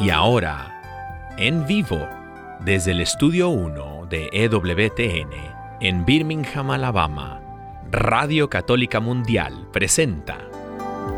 [0.00, 0.80] Y ahora,
[1.36, 2.08] en vivo,
[2.60, 5.30] desde el estudio 1 de EWTN,
[5.80, 7.40] en Birmingham, Alabama,
[7.90, 10.38] Radio Católica Mundial presenta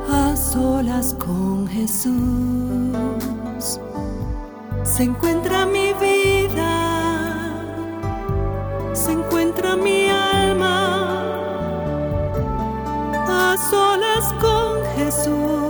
[0.09, 2.11] A solas con Jesús
[4.83, 7.53] se encuentra mi vida,
[8.93, 11.23] se encuentra mi alma.
[13.29, 15.70] A solas con Jesús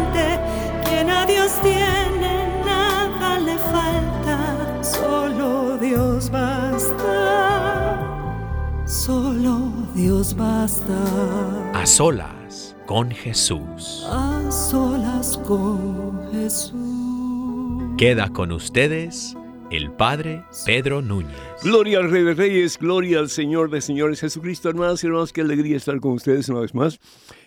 [9.95, 11.71] Dios basta.
[11.73, 14.05] A solas con Jesús.
[14.09, 17.83] A solas con Jesús.
[17.97, 19.35] Queda con ustedes
[19.69, 21.35] el Padre Pedro Núñez.
[21.61, 24.69] Gloria al Rey de Reyes, gloria al Señor de Señores Jesucristo.
[24.69, 26.97] Hermanas y hermanos, qué alegría estar con ustedes una vez más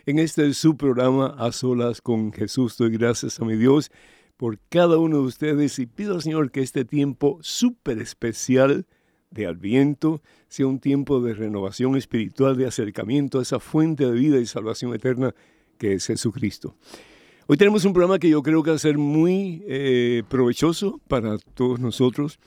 [0.05, 2.77] en este su programa A Solas con Jesús.
[2.77, 3.91] Doy gracias a mi Dios
[4.37, 8.87] por cada uno de ustedes y pido al Señor que este tiempo súper especial
[9.31, 10.23] de Adviento
[10.55, 14.95] sea un tiempo de renovación espiritual, de acercamiento a esa fuente de vida y salvación
[14.95, 15.35] eterna
[15.79, 16.77] que es Jesucristo.
[17.49, 21.39] Hoy tenemos un programa que yo creo que va a ser muy eh, provechoso para
[21.39, 22.39] todos nosotros,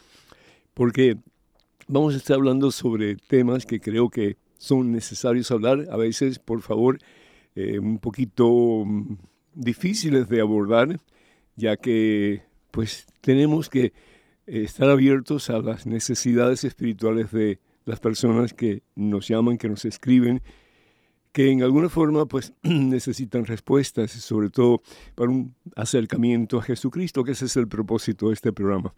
[0.74, 1.18] porque
[1.90, 6.62] vamos a estar hablando sobre temas que creo que son necesarios hablar, a veces, por
[6.62, 7.00] favor,
[7.56, 9.18] eh, un poquito mm,
[9.54, 10.98] difíciles de abordar,
[11.58, 13.92] ya que pues tenemos que eh,
[14.46, 20.42] estar abiertos a las necesidades espirituales de las personas que nos llaman, que nos escriben,
[21.32, 24.82] que en alguna forma pues necesitan respuestas, sobre todo
[25.16, 28.94] para un acercamiento a Jesucristo, que ese es el propósito de este programa.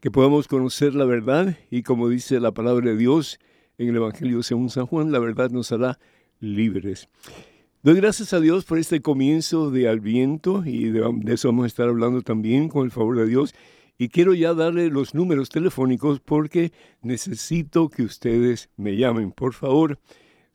[0.00, 3.38] Que podamos conocer la verdad y como dice la palabra de Dios
[3.78, 6.00] en el Evangelio según San Juan, la verdad nos hará
[6.40, 7.08] libres.
[7.84, 11.68] Doy gracias a Dios por este comienzo de Adviento y de, de eso vamos a
[11.68, 13.54] estar hablando también con el favor de Dios.
[14.00, 16.72] Y quiero ya darle los números telefónicos porque
[17.02, 19.30] necesito que ustedes me llamen.
[19.30, 19.98] Por favor,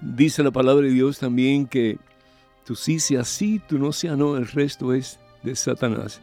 [0.00, 1.98] Dice la palabra de Dios también que
[2.64, 6.20] tú sí sea sí, tú no sea no, el resto es de Satanás.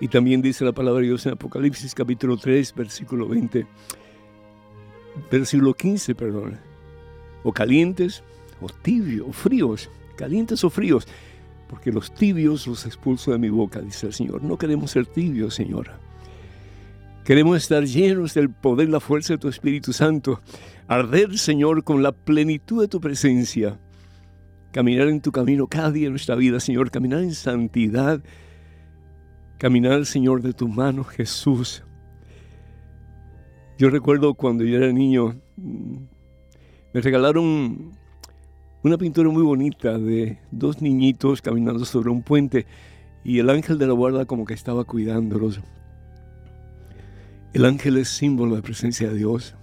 [0.00, 3.66] Y también dice la palabra de Dios en Apocalipsis capítulo 3, versículo 20,
[5.30, 6.58] versículo 15, perdón.
[7.42, 8.22] O calientes,
[8.60, 11.08] o tibios, o fríos, calientes o fríos,
[11.68, 14.42] porque los tibios los expulso de mi boca, dice el Señor.
[14.42, 15.98] No queremos ser tibios, Señora.
[17.24, 20.40] Queremos estar llenos del poder, la fuerza de tu Espíritu Santo.
[20.86, 23.78] Arder, Señor, con la plenitud de tu presencia.
[24.72, 26.90] Caminar en tu camino cada día en nuestra vida, Señor.
[26.90, 28.22] Caminar en santidad.
[29.58, 31.84] Caminar, Señor, de tu mano, Jesús.
[33.76, 37.92] Yo recuerdo cuando yo era niño, me regalaron
[38.82, 42.66] una pintura muy bonita de dos niñitos caminando sobre un puente
[43.24, 45.60] y el ángel de la guarda como que estaba cuidándolos.
[47.52, 49.54] El ángel es símbolo de presencia de Dios.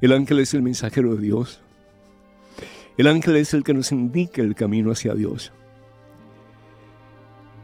[0.00, 1.60] El ángel es el mensajero de Dios.
[2.98, 5.52] El ángel es el que nos indica el camino hacia Dios.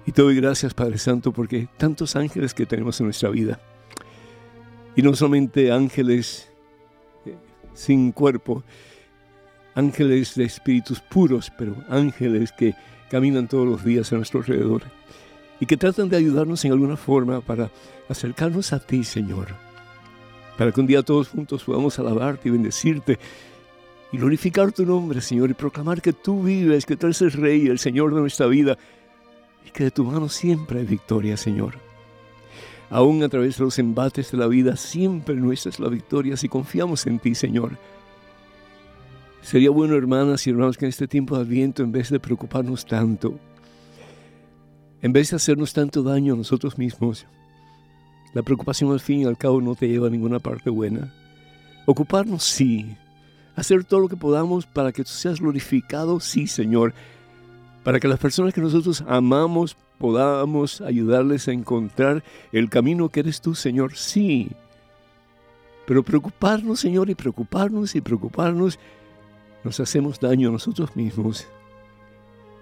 [0.06, 3.60] Y te doy gracias, Padre Santo, porque tantos ángeles que tenemos en nuestra vida.
[4.96, 6.50] Y no solamente ángeles
[7.26, 7.36] eh,
[7.74, 8.64] sin cuerpo,
[9.78, 12.74] ángeles de espíritus puros, pero ángeles que
[13.08, 14.82] caminan todos los días a nuestro alrededor
[15.60, 17.70] y que tratan de ayudarnos en alguna forma para
[18.08, 19.54] acercarnos a ti, Señor.
[20.56, 23.20] Para que un día todos juntos podamos alabarte y bendecirte
[24.10, 27.68] y glorificar tu nombre, Señor, y proclamar que tú vives, que tú eres el Rey,
[27.68, 28.76] el Señor de nuestra vida,
[29.64, 31.74] y que de tu mano siempre hay victoria, Señor.
[32.90, 36.48] Aún a través de los embates de la vida, siempre nuestra es la victoria si
[36.48, 37.78] confiamos en ti, Señor.
[39.40, 42.84] Sería bueno, hermanas y hermanos, que en este tiempo de Adviento, en vez de preocuparnos
[42.84, 43.38] tanto,
[45.00, 47.26] en vez de hacernos tanto daño a nosotros mismos,
[48.34, 51.14] la preocupación al fin y al cabo no te lleva a ninguna parte buena.
[51.86, 52.94] Ocuparnos, sí.
[53.56, 56.92] Hacer todo lo que podamos para que tú seas glorificado, sí, Señor.
[57.84, 63.40] Para que las personas que nosotros amamos podamos ayudarles a encontrar el camino que eres
[63.40, 64.50] tú, Señor, sí.
[65.86, 68.78] Pero preocuparnos, Señor, y preocuparnos y preocuparnos,
[69.64, 71.46] nos hacemos daño a nosotros mismos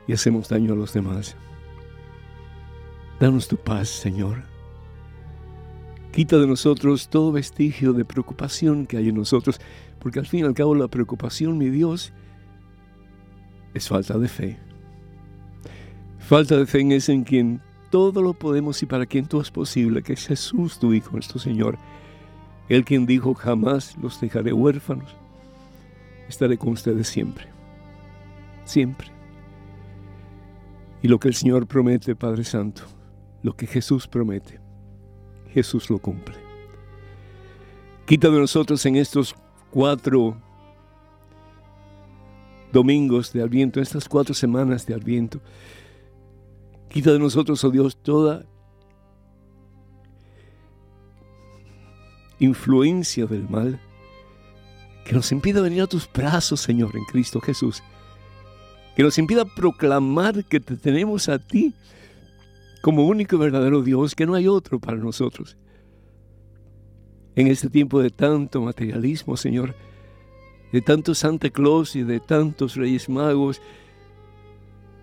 [0.07, 1.37] y hacemos daño a los demás.
[3.21, 4.43] Danos tu paz, Señor.
[6.13, 9.61] Quita de nosotros todo vestigio de preocupación que hay en nosotros,
[9.99, 12.13] porque al fin y al cabo la preocupación, mi Dios,
[13.75, 14.59] es falta de fe.
[16.19, 19.51] Falta de fe en ese en quien todo lo podemos y para quien todo es
[19.51, 21.79] posible, que es Jesús, tu Hijo, nuestro Señor.
[22.69, 25.15] Él quien dijo, jamás los dejaré huérfanos,
[26.29, 27.47] estaré con ustedes siempre.
[28.65, 29.09] Siempre.
[31.03, 32.83] Y lo que el Señor promete, Padre Santo,
[33.43, 34.61] lo que Jesús promete,
[35.53, 36.35] Jesús lo cumple.
[38.07, 39.35] Quita de nosotros en estos
[39.71, 40.37] cuatro
[42.73, 45.41] domingos de Adviento, en estas cuatro semanas de Adviento,
[46.89, 48.47] quita de nosotros, oh Dios, toda
[52.39, 53.81] influencia del mal
[55.07, 57.83] que nos impida venir a tus brazos, Señor, en Cristo Jesús.
[58.97, 61.75] Que nos impida proclamar que te tenemos a ti
[62.83, 65.57] como único y verdadero Dios, que no hay otro para nosotros.
[67.37, 69.77] En este tiempo de tanto materialismo, Señor,
[70.73, 73.61] de tanto Santa Claus y de tantos Reyes Magos,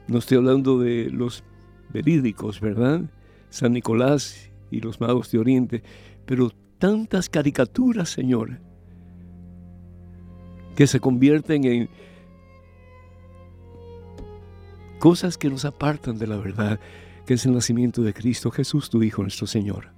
[0.07, 1.43] no estoy hablando de los
[1.89, 3.01] verídicos, ¿verdad?
[3.49, 5.83] San Nicolás y los magos de Oriente,
[6.25, 8.59] pero tantas caricaturas, Señor,
[10.75, 11.89] que se convierten en
[14.99, 16.79] cosas que nos apartan de la verdad,
[17.25, 19.91] que es el nacimiento de Cristo Jesús, tu Hijo, nuestro Señor.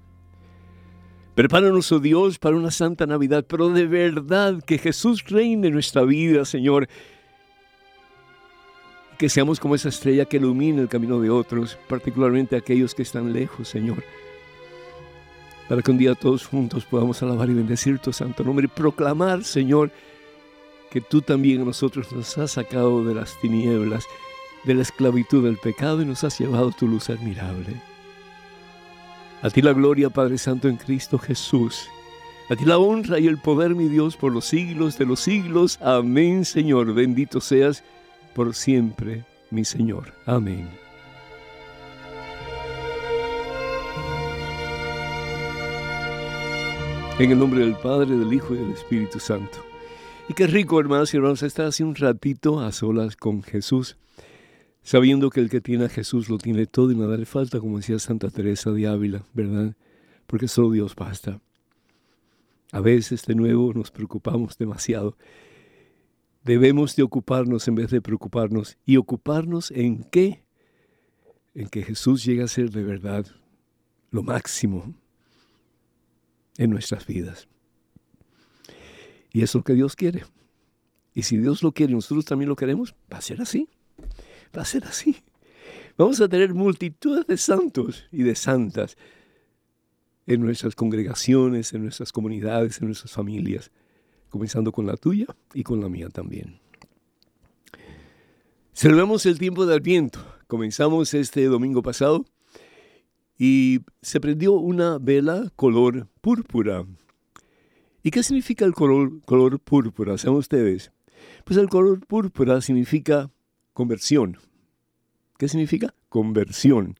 [1.35, 6.03] Prepáranos, oh Dios, para una santa Navidad, pero de verdad que Jesús reine en nuestra
[6.03, 6.87] vida, Señor.
[9.17, 13.33] Que seamos como esa estrella que ilumina el camino de otros, particularmente aquellos que están
[13.33, 14.01] lejos, Señor.
[15.67, 19.43] Para que un día todos juntos podamos alabar y bendecir tu santo nombre y proclamar,
[19.43, 19.91] Señor,
[20.95, 24.05] que tú también a nosotros nos has sacado de las tinieblas,
[24.63, 27.81] de la esclavitud del pecado y nos has llevado tu luz admirable.
[29.41, 31.89] A ti la gloria, Padre Santo, en Cristo Jesús.
[32.49, 35.79] A ti la honra y el poder, mi Dios, por los siglos de los siglos.
[35.81, 36.93] Amén, Señor.
[36.93, 37.83] Bendito seas
[38.33, 40.13] por siempre, mi Señor.
[40.25, 40.69] Amén.
[47.19, 49.74] En el nombre del Padre, del Hijo y del Espíritu Santo.
[50.27, 53.97] Y qué rico, hermanos y hermanos, estar hace un ratito a solas con Jesús
[54.85, 57.77] sabiendo que el que tiene a Jesús lo tiene todo y nada le falta, como
[57.77, 59.75] decía Santa Teresa de Ávila, ¿verdad?
[60.27, 61.41] Porque solo Dios basta.
[62.71, 65.17] A veces de nuevo nos preocupamos demasiado.
[66.43, 68.77] Debemos de ocuparnos en vez de preocuparnos.
[68.85, 70.43] ¿Y ocuparnos en qué?
[71.55, 73.25] En que Jesús llegue a ser de verdad
[74.11, 74.93] lo máximo
[76.57, 77.47] en nuestras vidas.
[79.35, 80.23] Y es lo que Dios quiere.
[81.13, 83.67] Y si Dios lo quiere nosotros también lo queremos, va a ser así
[84.55, 85.17] va a ser así.
[85.97, 88.97] Vamos a tener multitudes de santos y de santas
[90.27, 93.71] en nuestras congregaciones, en nuestras comunidades, en nuestras familias,
[94.29, 96.59] comenzando con la tuya y con la mía también.
[98.73, 100.19] Celebramos el tiempo del viento.
[100.47, 102.25] Comenzamos este domingo pasado
[103.37, 106.85] y se prendió una vela color púrpura.
[108.05, 110.15] ¿Y qué significa el color, color púrpura?
[110.19, 110.91] ¿Saben ustedes?
[111.43, 113.31] Pues el color púrpura significa
[113.73, 114.37] conversión.
[115.39, 115.95] ¿Qué significa?
[116.07, 116.99] Conversión.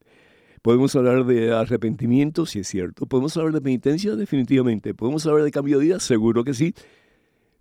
[0.62, 3.06] Podemos hablar de arrepentimiento, si es cierto.
[3.06, 4.94] Podemos hablar de penitencia, definitivamente.
[4.94, 6.74] Podemos hablar de cambio de vida, seguro que sí.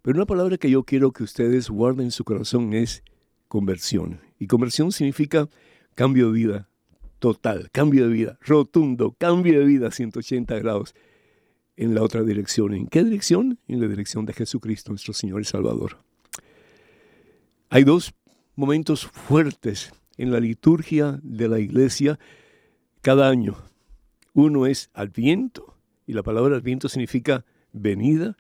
[0.02, 3.04] Pero una palabra que yo quiero que ustedes guarden en su corazón es
[3.48, 4.22] conversión.
[4.40, 5.48] Y conversión significa
[5.94, 6.70] cambio de vida
[7.20, 10.96] total, cambio de vida rotundo, cambio de vida 180 grados
[11.78, 12.74] en la otra dirección.
[12.74, 13.60] ¿En qué dirección?
[13.68, 15.98] En la dirección de Jesucristo, nuestro Señor y Salvador.
[17.70, 18.14] Hay dos
[18.56, 22.20] momentos fuertes en la liturgia de la iglesia
[23.02, 23.56] cada año.
[24.34, 25.78] Uno es Adviento,
[26.08, 28.38] y la palabra Adviento significa venida.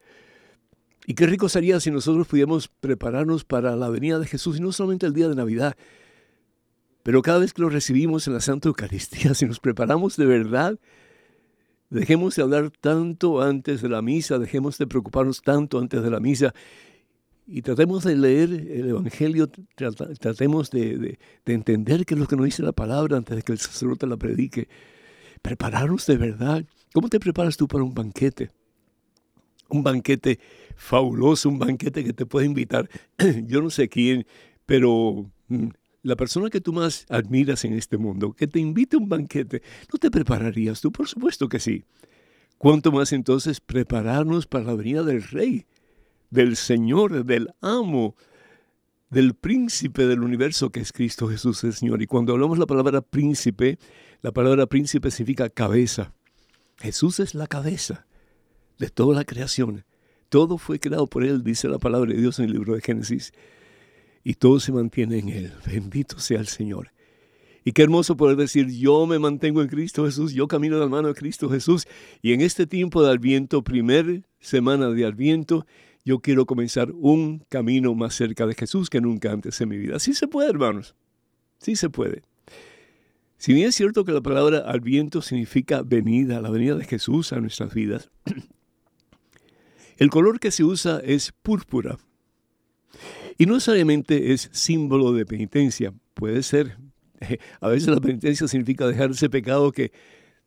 [1.05, 4.71] Y qué rico sería si nosotros pudiéramos prepararnos para la venida de Jesús, y no
[4.71, 5.75] solamente el día de Navidad,
[7.03, 10.79] pero cada vez que lo recibimos en la Santa Eucaristía, si nos preparamos de verdad,
[11.95, 16.19] dejemos de hablar tanto antes de la misa, dejemos de preocuparnos tanto antes de la
[16.19, 16.53] misa
[17.47, 19.49] y tratemos de leer el Evangelio,
[20.19, 23.59] tratemos de, entender qué es lo que nos dice la palabra antes de que el
[23.59, 24.67] sacerdote la predique.
[25.41, 26.65] Prepararnos de verdad.
[26.91, 28.49] ¿Cómo te preparas tú para un banquete?
[29.69, 30.39] Un banquete
[30.75, 32.89] fabuloso, un banquete que te puede invitar,
[33.45, 34.25] yo no sé quién,
[34.65, 35.67] pero mm,
[36.05, 39.62] la persona que tú más admiras en este mundo, que te invite a un banquete,
[39.91, 40.91] ¿no te prepararías tú?
[40.91, 41.83] Por supuesto que sí.
[42.57, 45.65] ¿Cuánto más entonces prepararnos para la venida del Rey?
[46.29, 48.15] del Señor, del amo,
[49.09, 52.01] del príncipe del universo que es Cristo Jesús el Señor.
[52.01, 53.79] Y cuando hablamos la palabra príncipe,
[54.21, 56.13] la palabra príncipe significa cabeza.
[56.77, 58.05] Jesús es la cabeza
[58.77, 59.85] de toda la creación.
[60.29, 63.31] Todo fue creado por Él, dice la palabra de Dios en el libro de Génesis.
[64.27, 65.53] Y todo se mantiene en Él.
[65.67, 66.91] Bendito sea el Señor.
[67.63, 70.89] Y qué hermoso poder decir, yo me mantengo en Cristo Jesús, yo camino de la
[70.89, 71.88] mano de Cristo Jesús.
[72.24, 75.67] Y en este tiempo de Adviento, primer semana de Adviento,
[76.03, 80.00] yo quiero comenzar un camino más cerca de Jesús que nunca antes en mi vida.
[80.00, 80.96] Sí se puede, hermanos.
[81.60, 82.24] Sí se puede.
[83.38, 87.32] Si bien es cierto que la palabra al viento significa venida, la venida de Jesús
[87.32, 88.10] a nuestras vidas,
[89.98, 92.00] el color que se usa es púrpura.
[93.37, 95.93] Y no necesariamente es símbolo de penitencia.
[96.13, 96.77] Puede ser.
[97.59, 99.91] A veces la penitencia significa dejar ese pecado que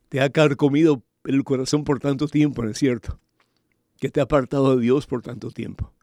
[0.09, 3.19] te ha carcomido el corazón por tanto tiempo, ¿no es cierto?
[3.99, 5.93] que te ha apartado de Dios por tanto tiempo.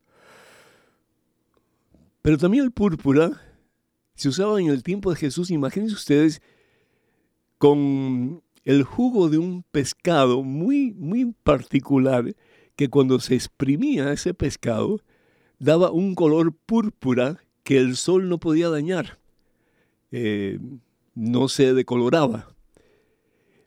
[2.22, 3.40] Pero también el púrpura
[4.14, 5.50] se usaba en el tiempo de Jesús.
[5.50, 6.42] Imagínense ustedes
[7.58, 12.34] con el jugo de un pescado muy, muy particular
[12.74, 15.00] que cuando se exprimía ese pescado
[15.58, 19.18] daba un color púrpura que el sol no podía dañar.
[20.10, 20.58] Eh,
[21.14, 22.54] no se decoloraba.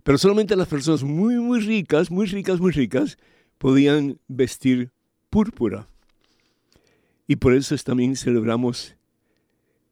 [0.03, 3.17] Pero solamente las personas muy, muy ricas, muy ricas, muy ricas,
[3.58, 4.91] podían vestir
[5.29, 5.88] púrpura.
[7.27, 8.96] Y por eso también celebramos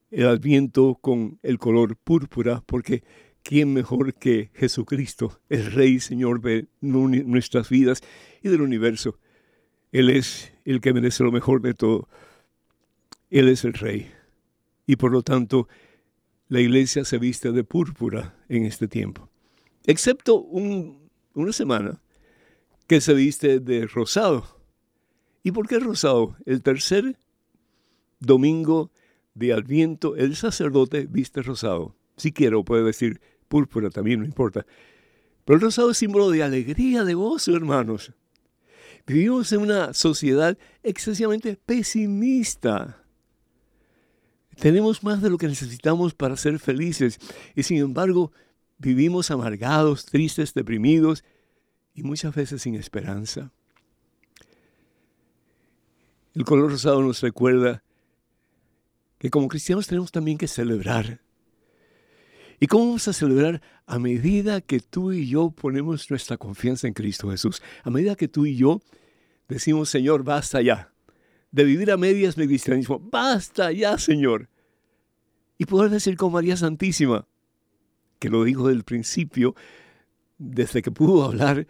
[0.10, 3.04] el adviento con el color púrpura, porque
[3.44, 8.01] ¿quién mejor que Jesucristo, el Rey Señor de nuestras vidas
[8.42, 9.20] y del universo?
[9.91, 12.08] Él es el que merece lo mejor de todo.
[13.29, 14.12] Él es el Rey.
[14.86, 15.67] Y por lo tanto,
[16.48, 19.29] la iglesia se viste de púrpura en este tiempo.
[19.86, 22.01] Excepto una semana
[22.88, 24.60] que se viste de rosado.
[25.44, 26.36] ¿Y por qué rosado?
[26.46, 27.17] El tercer
[28.20, 28.91] domingo
[29.34, 31.96] de Adviento, el sacerdote viste rosado.
[32.15, 34.65] Si quiero, puede decir púrpura también, no importa.
[35.46, 38.13] Pero el rosado es símbolo de alegría, de gozo, hermanos.
[39.08, 43.02] Vivimos en una sociedad excesivamente pesimista.
[44.60, 47.18] Tenemos más de lo que necesitamos para ser felices
[47.56, 48.34] y sin embargo
[48.78, 51.24] vivimos amargados, tristes, deprimidos
[51.94, 53.54] y muchas veces sin esperanza.
[56.36, 57.84] El color rosado nos recuerda
[59.20, 61.22] que como cristianos tenemos también que celebrar.
[62.60, 63.62] ¿Y cómo vamos a celebrar?
[63.86, 67.62] A medida que tú y yo ponemos nuestra confianza en Cristo Jesús.
[67.84, 68.82] A medida que tú y yo
[69.48, 70.92] decimos, Señor, basta ya.
[71.52, 73.00] De vivir a medias mi cristianismo.
[73.00, 74.50] Basta ya, Señor.
[75.58, 77.28] Y poder decir con María Santísima,
[78.20, 79.56] que lo dijo del principio,
[80.38, 81.68] desde que pudo hablar,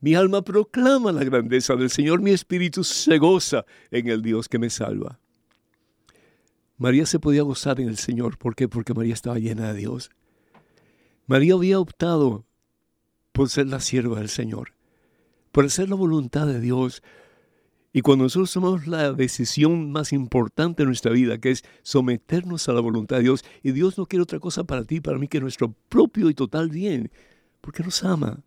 [0.00, 4.58] mi alma proclama la grandeza del Señor, mi espíritu se goza en el Dios que
[4.58, 5.20] me salva.
[6.82, 8.68] María se podía gozar en el Señor, ¿por qué?
[8.68, 10.10] Porque María estaba llena de Dios.
[11.26, 12.44] María había optado
[13.30, 14.74] por ser la sierva del Señor,
[15.52, 17.04] por hacer la voluntad de Dios.
[17.92, 22.72] Y cuando nosotros tomamos la decisión más importante de nuestra vida, que es someternos a
[22.72, 25.40] la voluntad de Dios, y Dios no quiere otra cosa para ti, para mí, que
[25.40, 27.12] nuestro propio y total bien,
[27.60, 28.42] porque nos ama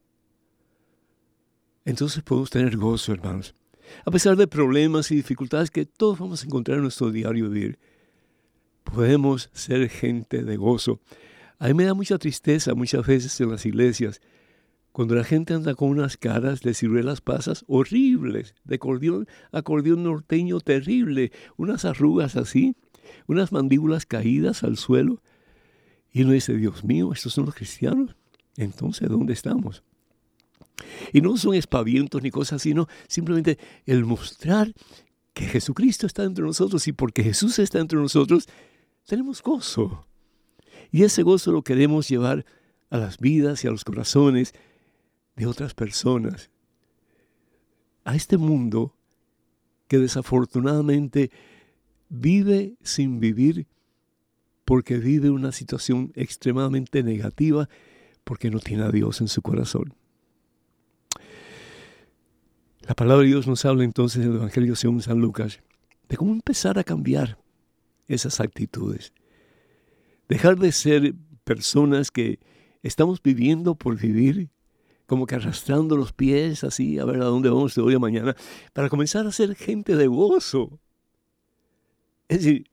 [1.86, 3.56] entonces podemos tener gozo, hermanos.
[4.04, 7.78] A pesar de problemas y dificultades que todos vamos a encontrar en nuestro diario vivir,
[8.86, 11.02] podemos ser gente de gozo.
[11.60, 14.22] A mí me da mucha tristeza muchas veces en las iglesias
[14.96, 20.62] cuando la gente anda con unas caras de ciruelas pasas horribles, de acordeón, acordeón norteño
[20.62, 22.78] terrible, unas arrugas así,
[23.28, 25.22] unas mandíbulas caídas al suelo.
[26.14, 28.16] Y uno dice, Dios mío, ¿estos son los cristianos?
[28.56, 29.84] Entonces, ¿dónde estamos?
[31.12, 34.74] Y no son espavientos ni cosas, sino simplemente el mostrar
[35.34, 38.48] que Jesucristo está entre nosotros y porque Jesús está entre nosotros,
[39.06, 40.06] tenemos gozo.
[40.92, 42.46] Y ese gozo lo queremos llevar
[42.90, 44.54] a las vidas y a los corazones
[45.36, 46.50] de otras personas.
[48.04, 48.96] A este mundo
[49.88, 51.32] que desafortunadamente
[52.10, 53.68] vive sin vivir
[54.64, 57.70] porque vive una situación extremadamente negativa
[58.24, 59.94] porque no tiene a Dios en su corazón.
[62.82, 65.60] La palabra de Dios nos habla entonces en el Evangelio según San Lucas
[66.08, 67.38] de cómo empezar a cambiar
[68.08, 69.14] esas actitudes.
[70.28, 72.40] Dejar de ser personas que
[72.84, 74.50] estamos viviendo por vivir,
[75.06, 78.36] como que arrastrando los pies así, a ver a dónde vamos de hoy a mañana,
[78.74, 80.80] para comenzar a ser gente de gozo.
[82.28, 82.70] Es decir,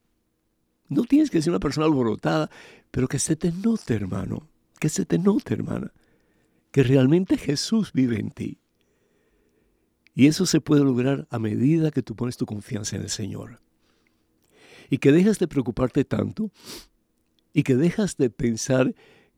[0.89, 2.51] no tienes que ser una persona alborotada,
[2.91, 5.93] pero que se te note, hermano, que se te note, hermana,
[6.71, 8.59] que realmente Jesús vive en ti.
[10.15, 13.62] Y eso se puede lograr a medida que tú pones tu confianza en el Señor.
[14.93, 16.51] Y que dejas de preocuparte tanto
[17.55, 18.95] y que dejas de pensar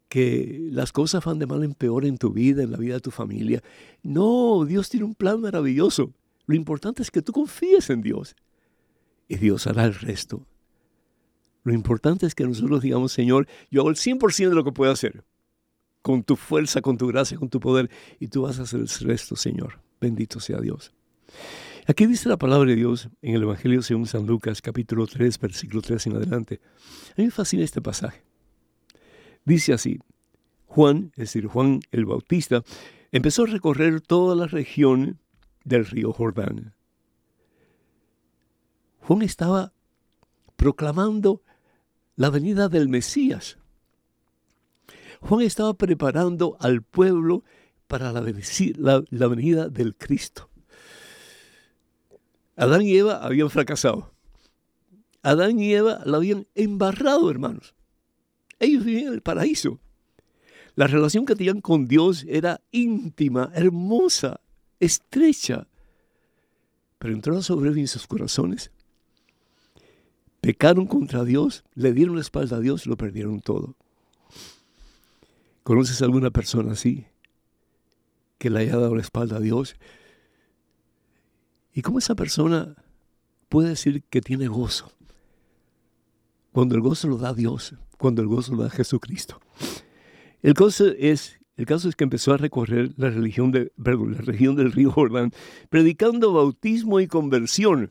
[0.08, 3.00] que las cosas van de mal en peor en tu vida, en la vida de
[3.00, 3.62] tu familia.
[4.02, 6.12] No, Dios tiene un plan maravilloso.
[6.46, 8.34] Lo importante es que tú confíes en Dios
[9.28, 10.44] y Dios hará el resto.
[11.62, 14.90] Lo importante es que nosotros digamos, Señor, yo hago el 100% de lo que puedo
[14.90, 15.22] hacer,
[16.02, 17.88] con tu fuerza, con tu gracia, con tu poder,
[18.18, 19.78] y tú vas a hacer el resto, Señor.
[20.00, 20.92] Bendito sea Dios.
[21.86, 25.82] Aquí dice la palabra de Dios en el Evangelio según San Lucas, capítulo 3, versículo
[25.82, 26.60] 3 en adelante.
[27.10, 28.24] A mí me fascina este pasaje.
[29.44, 29.98] Dice así,
[30.64, 32.62] Juan, es decir, Juan el Bautista,
[33.12, 35.20] empezó a recorrer toda la región
[35.62, 36.72] del río Jordán.
[39.00, 39.74] Juan estaba
[40.56, 41.42] proclamando
[42.16, 43.58] la venida del Mesías.
[45.20, 47.44] Juan estaba preparando al pueblo
[47.88, 50.48] para la, venida del Cristo.
[52.56, 54.12] Adán y Eva habían fracasado.
[55.22, 57.74] Adán y Eva la habían embarrado, hermanos.
[58.58, 59.80] Ellos vivían en el paraíso.
[60.76, 64.40] La relación que tenían con Dios era íntima, hermosa,
[64.80, 65.66] estrecha.
[66.98, 68.70] Pero entró sobre en sus corazones.
[70.40, 73.76] Pecaron contra Dios, le dieron la espalda a Dios lo perdieron todo.
[75.62, 77.06] ¿Conoces alguna persona así?
[78.44, 79.76] que le haya dado la espalda a Dios.
[81.74, 82.76] ¿Y cómo esa persona
[83.48, 84.92] puede decir que tiene gozo?
[86.52, 89.40] Cuando el gozo lo da Dios, cuando el gozo lo da Jesucristo.
[90.40, 95.32] El caso es, que empezó a recorrer la, religión de, la región del río Jordán,
[95.68, 97.90] predicando bautismo y conversión.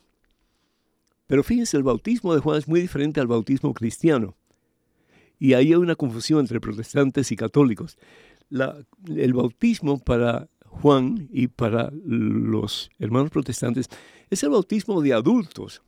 [1.28, 4.38] Pero fíjense, el bautismo de Juan es muy diferente al bautismo cristiano.
[5.40, 7.98] Y ahí hay una confusión entre protestantes y católicos.
[8.50, 10.48] el bautismo para
[10.82, 13.88] Juan y para los hermanos protestantes
[14.30, 15.82] es el bautismo de adultos.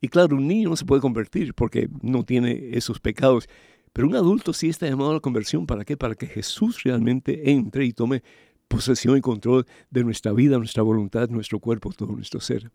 [0.00, 3.48] Y claro, un niño no se puede convertir porque no tiene esos pecados.
[3.92, 5.66] Pero un adulto sí está llamado a la conversión.
[5.66, 5.96] ¿Para qué?
[5.96, 8.22] Para que Jesús realmente entre y tome
[8.68, 12.70] posesión y control de nuestra vida, nuestra voluntad, nuestro cuerpo, todo nuestro ser.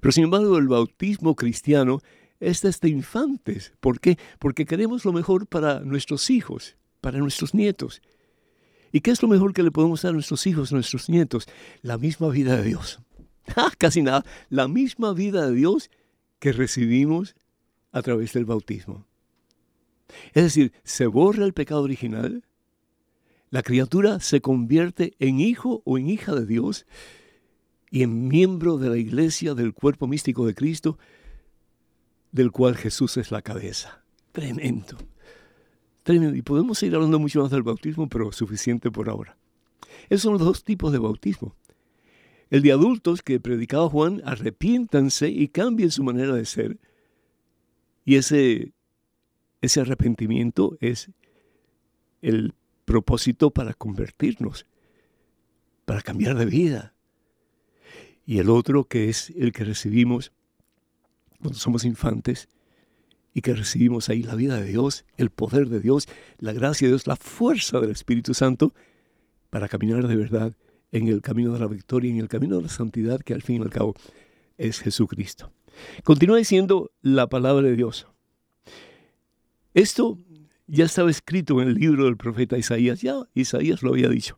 [0.00, 2.00] Pero sin embargo, el bautismo cristiano
[2.38, 3.74] es desde infantes.
[3.80, 4.16] ¿Por qué?
[4.38, 8.00] Porque queremos lo mejor para nuestros hijos, para nuestros nietos.
[8.92, 11.46] ¿Y qué es lo mejor que le podemos dar a nuestros hijos, a nuestros nietos?
[11.82, 13.00] La misma vida de Dios.
[13.56, 14.24] Ah, casi nada.
[14.48, 15.90] La misma vida de Dios
[16.38, 17.34] que recibimos
[17.90, 19.06] a través del bautismo.
[20.34, 22.44] Es decir, se borra el pecado original,
[23.50, 26.86] la criatura se convierte en hijo o en hija de Dios
[27.90, 30.98] y en miembro de la iglesia del cuerpo místico de Cristo,
[32.30, 34.04] del cual Jesús es la cabeza.
[34.30, 34.96] Tremendo.
[36.06, 39.36] Y podemos seguir hablando mucho más del bautismo, pero suficiente por ahora.
[40.08, 41.54] Esos son los dos tipos de bautismo.
[42.48, 46.78] El de adultos que predicaba Juan, arrepiéntanse y cambien su manera de ser.
[48.04, 48.72] Y ese
[49.60, 51.10] ese arrepentimiento es
[52.22, 54.66] el propósito para convertirnos,
[55.84, 56.94] para cambiar de vida.
[58.26, 60.32] Y el otro que es el que recibimos
[61.40, 62.48] cuando somos infantes
[63.32, 66.92] y que recibimos ahí la vida de Dios, el poder de Dios, la gracia de
[66.92, 68.74] Dios, la fuerza del Espíritu Santo
[69.50, 70.54] para caminar de verdad
[70.92, 73.56] en el camino de la victoria, en el camino de la santidad que al fin
[73.56, 73.94] y al cabo
[74.58, 75.52] es Jesucristo.
[76.04, 78.06] Continúa diciendo la palabra de Dios.
[79.74, 80.18] Esto
[80.66, 84.36] ya estaba escrito en el libro del profeta Isaías, ya Isaías lo había dicho.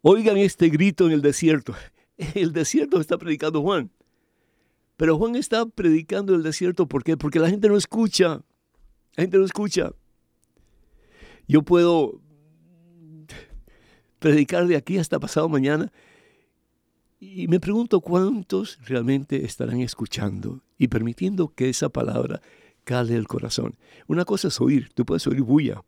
[0.00, 1.74] Oigan este grito en el desierto.
[2.34, 3.90] El desierto está predicando Juan.
[5.02, 7.16] Pero Juan está predicando el desierto, ¿por qué?
[7.16, 8.44] Porque la gente no escucha.
[9.16, 9.90] La gente no escucha.
[11.48, 12.20] Yo puedo
[14.20, 15.90] predicar de aquí hasta pasado mañana
[17.18, 22.40] y me pregunto cuántos realmente estarán escuchando y permitiendo que esa palabra
[22.84, 23.74] cale el corazón.
[24.06, 25.82] Una cosa es oír, tú puedes oír bulla.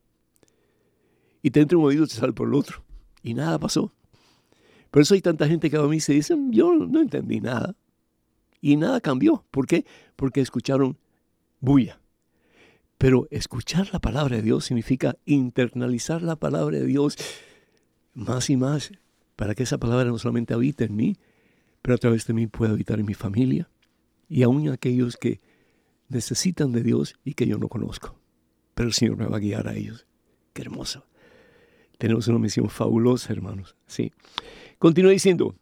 [1.40, 2.83] Y te entra un oído y te sale por el otro.
[3.22, 3.92] Y nada pasó.
[4.90, 7.77] Por eso hay tanta gente que a mí se dice, yo no entendí nada.
[8.64, 9.44] Y nada cambió.
[9.50, 9.85] ¿Por qué?
[10.16, 10.96] Porque escucharon
[11.61, 12.00] bulla.
[12.96, 17.18] Pero escuchar la palabra de Dios significa internalizar la palabra de Dios
[18.14, 18.90] más y más
[19.37, 21.18] para que esa palabra no solamente habite en mí,
[21.83, 23.68] pero a través de mí pueda habitar en mi familia
[24.31, 25.42] y aún en aquellos que
[26.09, 28.18] necesitan de Dios y que yo no conozco.
[28.74, 30.07] Pero el Señor me va a guiar a ellos.
[30.55, 31.05] Qué hermoso.
[31.98, 33.77] Tenemos una misión fabulosa, hermanos.
[33.87, 34.11] Sí.
[34.79, 35.55] Continúa diciendo,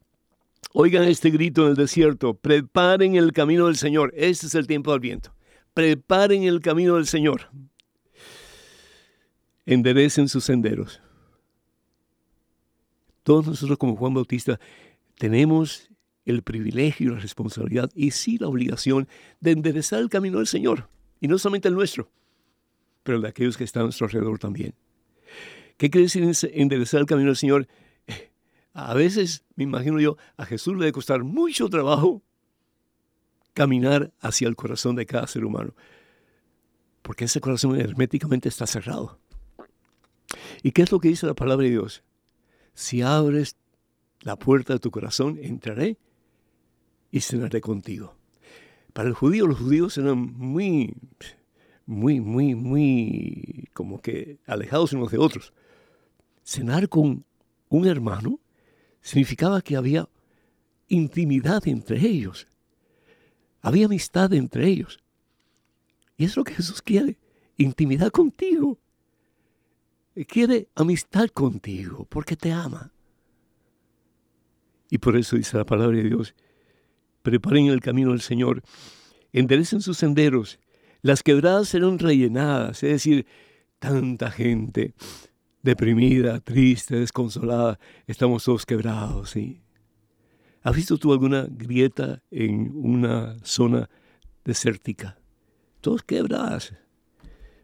[0.73, 4.13] oigan este grito en el desierto, preparen el camino del Señor.
[4.17, 5.35] Este es el tiempo del viento.
[5.75, 7.51] Preparen el camino del Señor.
[9.65, 11.01] Enderecen sus senderos.
[13.23, 14.59] Todos nosotros como Juan Bautista
[15.17, 15.89] tenemos
[16.25, 19.09] el privilegio la responsabilidad y sí la obligación
[19.41, 20.89] de enderezar el camino del Señor.
[21.21, 22.11] Y no solamente el nuestro,
[23.03, 24.75] pero el de aquellos que están a nuestro alrededor también.
[25.77, 27.69] ¿Qué quiere decir enderezar el camino del Señor?
[28.73, 32.23] A veces, me imagino yo, a Jesús le debe costar mucho trabajo
[33.53, 35.75] caminar hacia el corazón de cada ser humano,
[37.03, 39.19] porque ese corazón herméticamente está cerrado.
[40.63, 42.03] ¿Y qué es lo que dice la palabra de Dios?
[42.75, 43.57] Si abres
[44.21, 45.99] la puerta de tu corazón, entraré
[47.11, 48.17] y cenaré contigo.
[48.95, 50.95] Para el judío, los judíos eran muy,
[51.85, 55.53] muy, muy, muy como que alejados unos de otros.
[56.43, 57.25] Cenar con
[57.69, 58.39] un hermano
[59.03, 60.09] significaba que había
[60.88, 62.47] intimidad entre ellos.
[63.61, 65.01] Había amistad entre ellos.
[66.17, 67.19] Y es lo que Jesús quiere,
[67.57, 68.79] intimidad contigo.
[70.27, 72.93] Quiere amistad contigo porque te ama.
[74.91, 76.35] Y por eso dice la palabra de Dios,
[77.23, 78.62] preparen el camino del Señor,
[79.33, 80.59] enderecen sus senderos,
[81.01, 83.27] las quebradas serán rellenadas, es decir,
[83.79, 84.95] tanta gente
[85.62, 89.62] deprimida, triste, desconsolada, estamos todos quebrados, ¿sí?
[90.62, 93.88] ¿Has visto tú alguna grieta en una zona
[94.44, 95.18] desértica?
[95.81, 96.72] Todos quebradas.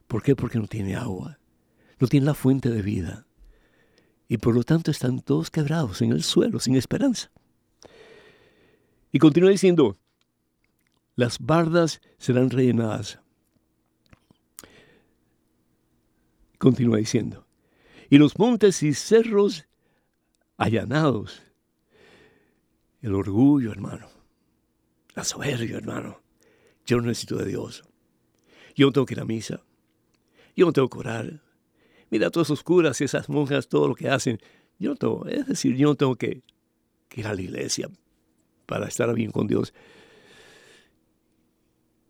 [0.09, 0.35] ¿Por qué?
[0.35, 1.39] Porque no tiene agua,
[2.01, 3.25] no tiene la fuente de vida.
[4.31, 7.31] y por lo tanto están todos quebrados en el suelo, sin esperanza.
[9.11, 9.97] Y continúa diciendo,
[11.17, 13.21] las bardas serán rellenadas.
[16.59, 17.48] Continúa diciendo,
[18.11, 19.67] y los montes y cerros
[20.57, 21.43] allanados.
[23.01, 24.09] El orgullo, hermano.
[25.15, 26.21] La soberbia, hermano.
[26.87, 27.85] Yo no necesito de Dios.
[28.75, 29.63] Yo no tengo que ir a misa.
[30.57, 31.43] Yo no tengo que orar.
[32.11, 34.41] Mira todas esos curas y esas monjas, todo lo que hacen.
[34.79, 36.43] Yo no tengo, es decir, yo no tengo que,
[37.09, 37.91] que ir a la iglesia
[38.67, 39.75] para estar bien con Dios.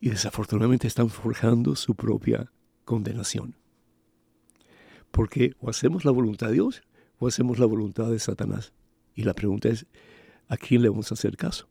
[0.01, 2.53] Y desafortunadamente están forjando su propia
[2.85, 3.55] condenación.
[5.11, 6.83] Porque o hacemos la voluntad de Dios
[7.19, 8.73] o hacemos la voluntad de Satanás.
[9.15, 9.87] Y la pregunta es,
[10.49, 11.69] ¿a quién le vamos a hacer caso?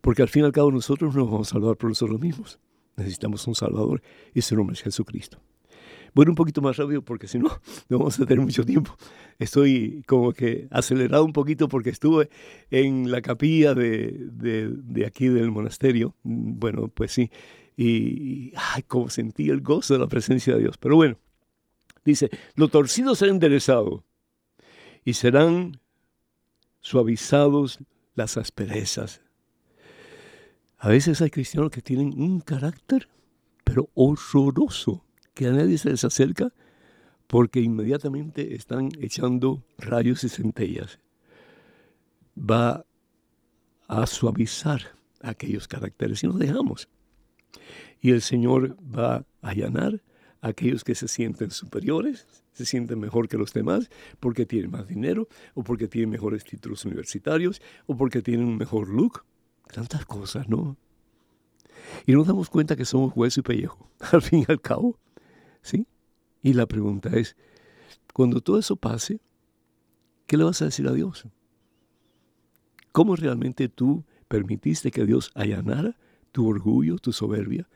[0.00, 2.58] Porque al fin y al cabo nosotros no nos vamos a salvar por nosotros mismos.
[2.96, 4.02] Necesitamos un Salvador
[4.34, 5.38] y su nombre es Jesucristo.
[6.14, 7.48] Voy un poquito más rápido porque si no,
[7.88, 8.96] no vamos a tener mucho tiempo.
[9.38, 12.28] Estoy como que acelerado un poquito porque estuve
[12.70, 16.14] en la capilla de, de, aquí del monasterio.
[16.22, 17.30] Bueno, pues sí.
[17.76, 20.78] Y, ay, como sentí el gozo de la presencia de Dios.
[20.78, 21.18] Pero bueno,
[22.10, 24.04] dice, lo torcido será enderezado
[25.04, 25.80] y serán
[26.80, 27.78] suavizados
[28.14, 29.22] las asperezas.
[30.78, 33.08] A veces hay cristianos que tienen un carácter,
[33.64, 36.52] pero horroroso, que a nadie se les acerca
[37.26, 40.98] porque inmediatamente están echando rayos y centellas.
[42.38, 42.86] Va
[43.86, 44.80] a suavizar
[45.20, 46.88] aquellos caracteres y nos dejamos.
[48.00, 50.02] Y el Señor va a allanar
[50.40, 55.28] aquellos que se sienten superiores, se sienten mejor que los demás porque tienen más dinero
[55.54, 59.24] o porque tienen mejores títulos universitarios o porque tienen un mejor look
[59.72, 60.76] tantas cosas, ¿no?
[62.06, 64.98] Y nos damos cuenta que somos hueso y pellejo, al fin y al cabo.
[65.62, 65.86] ¿Sí?
[66.42, 67.36] Y la pregunta es,
[68.12, 69.20] cuando todo eso pase,
[70.26, 71.26] ¿qué le vas a decir a Dios?
[72.92, 75.96] ¿Cómo realmente tú permitiste que Dios allanara
[76.32, 77.68] tu orgullo, tu soberbia,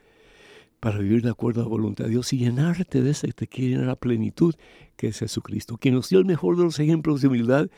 [0.82, 3.46] para vivir de acuerdo a la voluntad de Dios y llenarte de esa que te
[3.46, 4.56] quiere llenar a plenitud,
[4.96, 7.70] que es Jesucristo, quien nos dio el mejor de los ejemplos de humildad,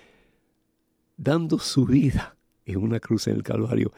[1.19, 3.93] dando su vida en una cruz en el Calvario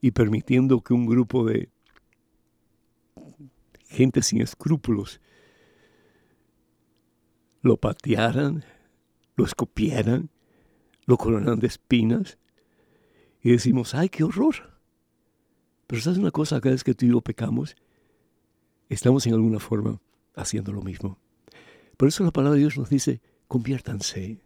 [0.00, 1.70] y permitiendo que un grupo de
[3.88, 5.20] gente sin escrúpulos
[7.62, 8.64] lo patearan,
[9.34, 10.30] lo escopieran,
[11.04, 12.38] lo coronaran de espinas
[13.42, 14.78] y decimos, ay, qué horror.
[15.88, 17.74] Pero sabes una cosa, cada vez que tú y yo pecamos,
[18.88, 20.00] estamos en alguna forma
[20.34, 21.18] haciendo lo mismo.
[21.96, 24.40] Por eso la palabra de Dios nos dice, conviértanse,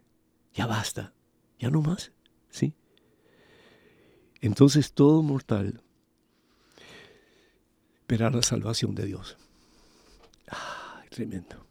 [0.53, 1.13] ya basta,
[1.59, 2.11] ya no más,
[2.49, 2.73] ¿sí?
[4.41, 5.81] entonces todo mortal
[8.07, 9.37] verá la salvación de Dios.
[10.49, 11.65] Ah, tremendo.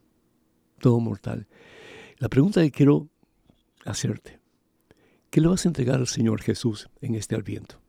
[0.79, 1.47] Todo mortal.
[2.17, 3.09] La pregunta que quiero
[3.85, 4.39] hacerte,
[5.29, 7.79] ¿qué le vas a entregar al Señor Jesús en este adviento?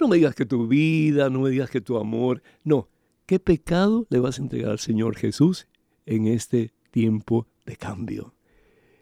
[0.00, 2.88] No me digas que tu vida, no me digas que tu amor, no.
[3.30, 5.68] ¿Qué pecado le vas a entregar al Señor Jesús
[6.04, 8.34] en este tiempo de cambio,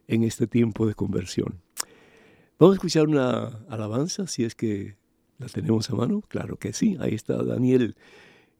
[0.07, 1.63] en este tiempo de conversión?
[2.59, 4.97] Vamos a escuchar una alabanza, si es que
[5.39, 6.21] la tenemos a mano.
[6.29, 7.97] Claro que sí, ahí está Daniel,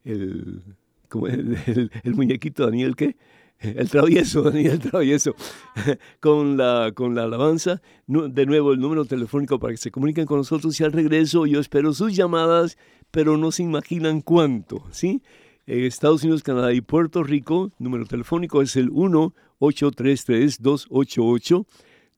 [0.03, 0.63] el,
[2.03, 3.15] el, muñequito Daniel, ¿qué?
[3.59, 5.35] El travieso, Daniel el travieso,
[6.19, 7.79] con la, con la alabanza.
[8.07, 11.59] De nuevo, el número telefónico para que se comuniquen con nosotros y al regreso yo
[11.59, 12.79] espero sus llamadas,
[13.11, 15.21] pero no se imaginan cuánto, ¿sí?
[15.69, 21.65] Estados Unidos, Canadá y Puerto Rico, número telefónico es el 1-833-288.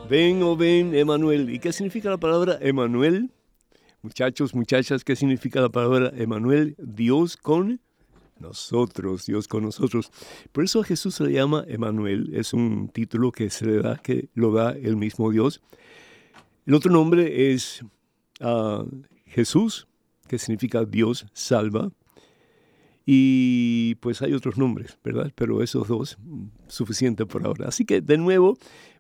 [0.08, 1.50] Ven o oh, ven, Emanuel.
[1.50, 3.30] ¿Y qué significa la palabra Emanuel?
[4.02, 6.76] Muchachos, muchachas, ¿qué significa la palabra Emanuel?
[6.78, 7.80] Dios con
[8.38, 10.12] nosotros, Dios con nosotros.
[10.52, 13.96] Por eso a Jesús se le llama Emanuel, es un título que se le da,
[13.96, 15.62] que lo da el mismo Dios.
[16.66, 17.82] El otro nombre es
[18.40, 18.84] ah,
[19.26, 19.86] Jesús,
[20.28, 21.90] que significa Dios salva.
[23.06, 25.30] Y pues hay otros nombres, ¿verdad?
[25.34, 26.16] Pero esos dos,
[26.68, 27.68] suficiente por ahora.
[27.68, 28.56] Así que de nuevo,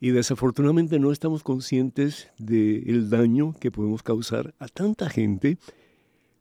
[0.00, 5.58] Y desafortunadamente no estamos conscientes del daño que podemos causar a tanta gente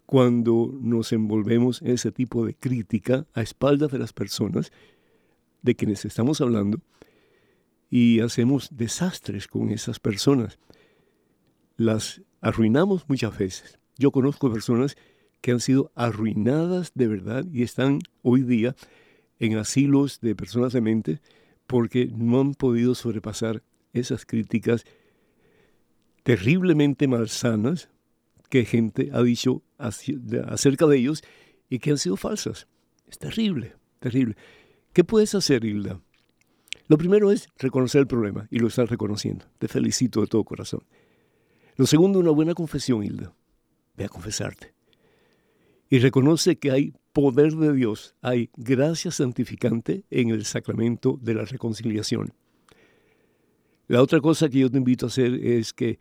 [0.05, 4.71] cuando nos envolvemos en ese tipo de crítica a espaldas de las personas
[5.61, 6.79] de quienes estamos hablando
[7.89, 10.57] y hacemos desastres con esas personas
[11.81, 13.79] las arruinamos muchas veces.
[13.97, 14.95] Yo conozco personas
[15.41, 18.75] que han sido arruinadas de verdad y están hoy día
[19.39, 21.21] en asilos de personas de mente
[21.65, 23.63] porque no han podido sobrepasar
[23.93, 24.85] esas críticas
[26.23, 27.89] terriblemente malsanas
[28.49, 31.23] que gente ha dicho acerca de ellos
[31.69, 32.67] y que han sido falsas.
[33.07, 34.35] Es terrible, terrible.
[34.93, 35.99] ¿Qué puedes hacer, Hilda?
[36.87, 39.45] Lo primero es reconocer el problema y lo estás reconociendo.
[39.57, 40.83] Te felicito de todo corazón.
[41.81, 43.33] Lo segundo, una buena confesión, Hilda.
[43.97, 44.75] Ve a confesarte.
[45.89, 51.43] Y reconoce que hay poder de Dios, hay gracia santificante en el sacramento de la
[51.43, 52.33] reconciliación.
[53.87, 55.97] La otra cosa que yo te invito a hacer es que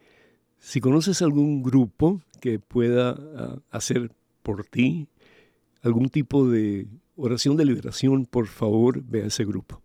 [0.59, 4.12] si conoces algún grupo que pueda ah, hacer
[4.43, 5.09] por ti
[5.81, 9.81] algún tipo de oración de liberación, por favor, ve a ese grupo.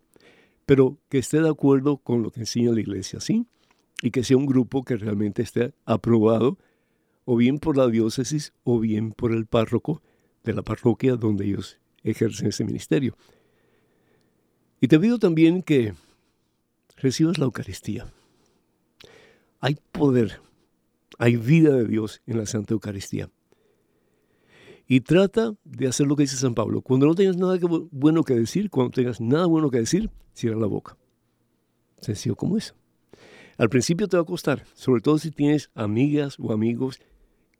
[0.66, 3.46] Pero que esté de acuerdo con lo que enseña la iglesia, ¿sí?
[4.02, 6.58] Y que sea un grupo que realmente esté aprobado
[7.24, 10.02] o bien por la diócesis o bien por el párroco
[10.44, 13.16] de la parroquia donde ellos ejercen ese ministerio.
[14.80, 15.94] Y te pido también que
[16.96, 18.06] recibas la Eucaristía.
[19.60, 20.40] Hay poder,
[21.18, 23.30] hay vida de Dios en la Santa Eucaristía.
[24.86, 26.80] Y trata de hacer lo que dice San Pablo.
[26.80, 27.58] Cuando no tengas nada
[27.90, 30.96] bueno que decir, cuando tengas nada bueno que decir, cierra la boca.
[32.00, 32.74] Sencillo como eso.
[33.58, 37.00] Al principio te va a costar, sobre todo si tienes amigas o amigos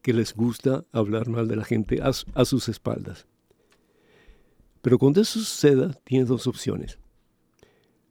[0.03, 3.27] que les gusta hablar mal de la gente a, sus espaldas.
[4.83, 6.99] Pero cuando eso suceda, tienes dos opciones.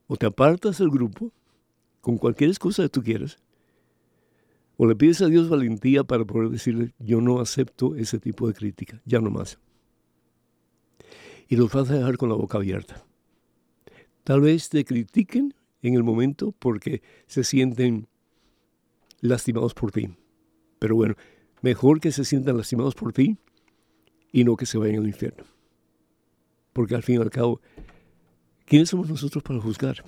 [0.08, 1.32] O te apartas del grupo,
[2.02, 3.38] con cualquier excusa que tú quieras,
[4.78, 8.54] O le pides a Dios valentía para poder decirle, yo no acepto ese tipo de
[8.54, 9.58] crítica, ya no más.
[11.48, 13.06] Y los vas a dejar con la boca abierta.
[14.26, 15.54] Tal vez te critiquen
[15.88, 18.08] en el momento porque se sienten
[19.22, 20.10] lastimados por ti.
[20.80, 21.16] Pero bueno,
[21.62, 23.38] mejor que se sientan lastimados por ti
[24.32, 25.44] y no que se vayan al infierno.
[26.74, 27.62] Porque al fin y al cabo,
[28.66, 30.04] ¿quiénes somos nosotros para juzgar?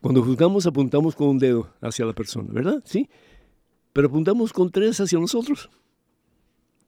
[0.00, 2.82] Cuando juzgamos apuntamos con un dedo hacia la persona, ¿verdad?
[2.84, 3.08] Sí.
[3.92, 5.70] Pero apuntamos con tres hacia nosotros.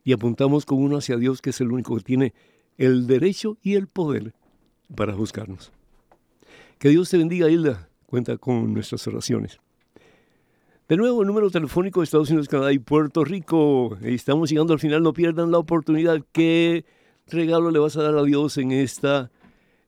[0.04, 2.34] Y apuntamos con uno hacia Dios, que es el único que tiene
[2.76, 4.34] el derecho y el poder
[4.94, 5.72] para juzgarnos.
[6.78, 7.88] Que Dios te bendiga, Hilda.
[8.04, 9.58] Cuenta con nuestras oraciones.
[10.88, 13.96] De nuevo, el número telefónico de Estados Unidos, Canadá y Puerto Rico.
[14.02, 16.22] Estamos llegando al final, no pierdan la oportunidad.
[16.32, 16.84] ¿Qué
[17.28, 19.30] regalo le vas a dar a Dios en esta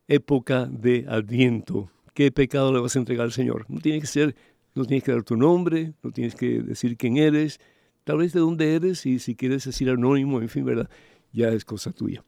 [0.08, 1.90] época de Adviento?
[2.14, 3.66] ¿Qué pecado le vas a entregar al Señor?
[3.68, 4.34] No tiene que ser,
[4.74, 7.60] no tienes que dar tu nombre, no tienes que decir quién eres,
[8.04, 10.88] tal vez de dónde eres y si quieres decir anónimo, en fin, ¿verdad?
[11.32, 12.24] Ya es cosa tuya.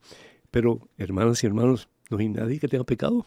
[0.50, 3.26] Pero, hermanas y hermanos, no hay nadie que tenga pecado.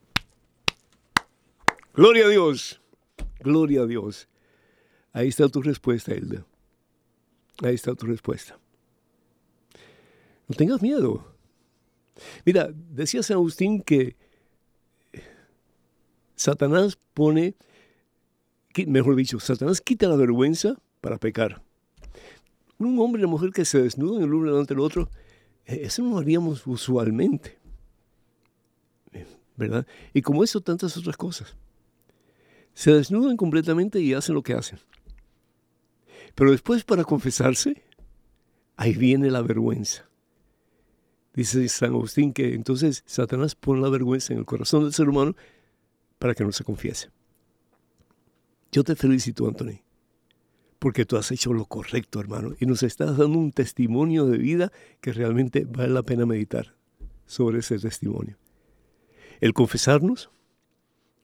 [1.92, 2.80] Gloria a Dios.
[3.40, 4.28] Gloria a Dios.
[5.12, 6.46] Ahí está tu respuesta, Hilda.
[7.62, 8.59] Ahí está tu respuesta.
[10.48, 11.34] No tengas miedo.
[12.45, 14.17] Mira, decía San Agustín que
[16.37, 17.55] Satanás pone,
[18.87, 21.62] mejor dicho, Satanás quita la vergüenza para pecar.
[22.79, 25.11] Un hombre y una mujer que se desnudan el uno delante del otro,
[25.65, 27.59] eh, eso no haríamos usualmente.
[29.57, 29.87] ¿Verdad?
[30.12, 31.57] Y como eso, tantas otras cosas.
[32.73, 34.81] Se desnudan completamente y hacen lo que hacen.
[36.35, 37.81] Pero después, para confesarse,
[38.77, 40.09] ahí viene la vergüenza.
[41.35, 45.35] Dice San Agustín que entonces Satanás pone la vergüenza en el corazón del ser humano
[46.18, 47.11] para que no se confiese.
[48.70, 49.80] Yo te felicito, Anthony,
[50.78, 54.72] porque tú has hecho lo correcto, hermano, y nos estás dando un testimonio de vida
[55.01, 56.76] que realmente vale la pena meditar
[57.26, 58.37] sobre ese testimonio.
[59.41, 60.30] El confesarnos,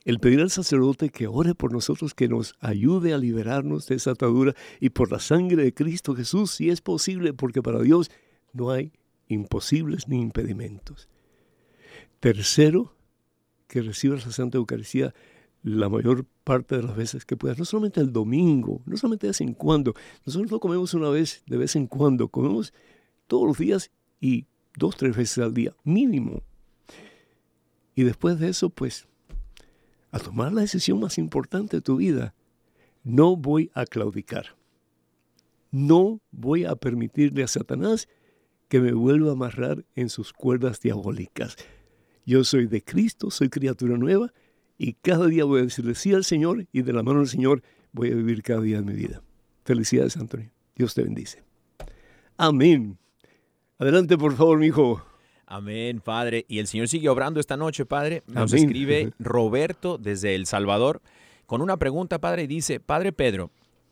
[0.04, 4.12] el pedir al sacerdote que ore por nosotros, que nos ayude a liberarnos de esa
[4.12, 8.10] atadura y por la sangre de Cristo Jesús, si es posible, porque para Dios
[8.52, 8.92] no hay
[9.30, 11.08] imposibles ni impedimentos.
[12.20, 12.94] Tercero,
[13.66, 15.14] que recibas la Santa Eucaristía
[15.62, 19.30] la mayor parte de las veces que puedas, no solamente el domingo, no solamente de
[19.30, 19.94] vez en cuando.
[20.24, 22.72] Nosotros no comemos una vez de vez en cuando, comemos
[23.26, 26.42] todos los días y dos, tres veces al día, mínimo.
[27.94, 29.06] Y después de eso, pues,
[30.10, 32.34] a tomar la decisión más importante de tu vida,
[33.04, 34.56] no voy a claudicar.
[35.70, 38.08] No voy a permitirle a Satanás
[38.70, 41.56] que me vuelva a amarrar en sus cuerdas diabólicas.
[42.24, 44.32] Yo soy de Cristo, soy criatura nueva
[44.78, 47.64] y cada día voy a decirle sí al Señor y de la mano del Señor
[47.90, 49.22] voy a vivir cada día de mi vida.
[49.64, 50.52] Felicidades, Antonio.
[50.76, 51.42] Dios te bendice.
[52.36, 52.96] Amén.
[53.76, 55.04] Adelante, por favor, mi hijo.
[55.46, 56.46] Amén, Padre.
[56.46, 58.22] Y el Señor sigue obrando esta noche, Padre.
[58.28, 61.02] Nos escribe Roberto desde El Salvador
[61.46, 63.50] con una pregunta, Padre, y dice, Padre Pedro,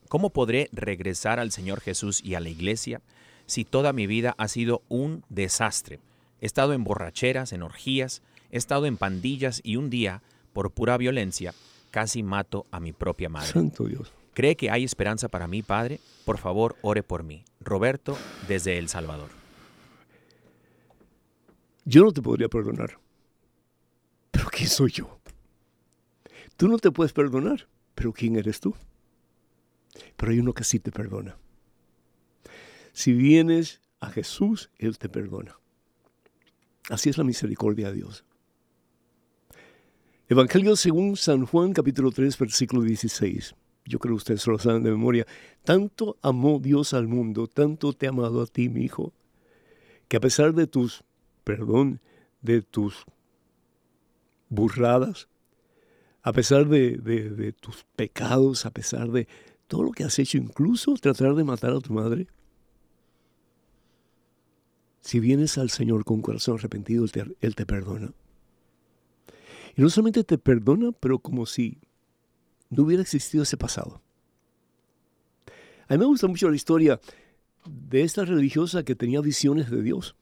[0.09, 3.03] ¿cómo podré regresar al Señor Jesús y a la iglesia
[3.49, 6.01] si toda mi vida ha sido un desastre?
[6.41, 8.23] He estado en borracheras, en orgías,
[8.53, 10.23] he estado en pandillas y un día,
[10.53, 11.55] por pura violencia,
[11.91, 13.49] casi mato a mi propia madre.
[13.49, 14.13] Santo Dios.
[14.35, 15.99] ¿Cree que hay esperanza para mí, Padre?
[16.25, 17.43] Por favor, ore por mí.
[17.61, 19.31] Roberto, desde El Salvador.
[21.85, 22.99] Yo no te podría perdonar.
[24.31, 25.19] Pero ¿quién soy yo?
[26.57, 28.77] Tú no te puedes perdonar, pero ¿quién eres tú?
[30.17, 31.37] Pero hay uno que sí te perdona.
[32.99, 35.57] Si vienes a Jesús, Él te perdona.
[36.91, 38.25] Así es la misericordia de Dios.
[40.29, 43.55] Evangelio según San Juan capítulo 3 versículo 16.
[43.85, 45.29] Yo creo que ustedes lo saben de memoria.
[45.63, 49.13] Tanto amó Dios al mundo, tanto te ha amado a ti, mi hijo,
[50.09, 51.05] que a pesar de tus,
[51.45, 52.01] perdón,
[52.43, 53.05] de tus
[54.49, 55.29] burradas,
[56.23, 59.29] a pesar de, de tus pecados, a pesar de
[59.69, 62.27] todo lo que has hecho, incluso tratar de matar a tu madre,
[65.01, 67.05] si vienes al Señor con corazón arrepentido,
[67.41, 68.13] él te, perdona.
[69.77, 71.79] Y no solamente te perdona, pero como si
[72.71, 74.03] no hubiera existido ese pasado.
[75.89, 77.01] A mí me gusta mucho la historia
[77.67, 80.17] de esta religiosa que tenía visiones de Dios.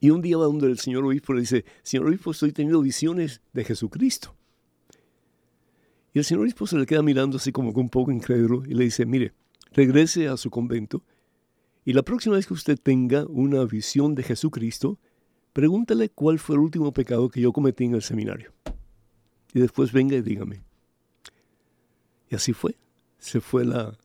[0.00, 3.40] Y un día va donde el señor obispo le dice, señor obispo, estoy teniendo visiones
[3.52, 4.34] de Jesucristo.
[6.12, 8.84] Y el señor obispo se le queda mirando así como un poco incrédulo y le
[8.84, 9.32] dice, mire,
[9.72, 11.04] regrese a su convento
[11.84, 14.98] y la próxima vez que usted tenga una visión de Jesucristo,
[15.52, 18.52] pregúntale cuál fue el último pecado que yo cometí en el seminario.
[19.52, 20.62] Y después venga y dígame.
[22.30, 22.76] Y así fue.
[23.18, 23.98] Se fue la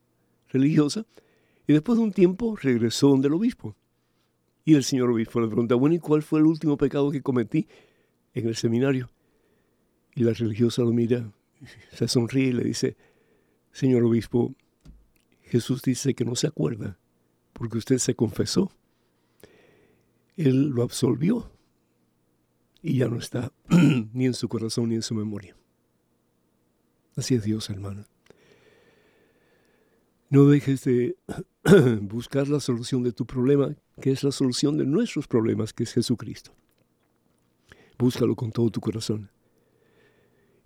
[0.50, 1.06] religiosa
[1.68, 3.76] y después de un tiempo regresó donde el obispo.
[4.66, 7.68] Y el señor obispo le pregunta, bueno, ¿y cuál fue el último pecado que cometí
[8.34, 9.10] en el seminario?
[10.16, 11.32] Y la religiosa lo mira,
[11.94, 12.98] se sonríe y le dice,
[13.72, 14.56] señor obispo,
[15.44, 16.98] Jesús dice que no se acuerda
[17.58, 18.72] porque usted se confesó.
[20.36, 21.52] Él lo absolvió
[22.84, 23.52] y ya no está
[24.14, 25.56] ni en su corazón ni en su memoria.
[27.16, 28.06] Así es Dios, hermano.
[30.30, 31.18] No dejes de
[32.02, 35.94] buscar la solución de tu problema, que es la solución de nuestros problemas, que es
[35.94, 36.52] Jesucristo.
[37.98, 39.32] Búscalo con todo tu corazón.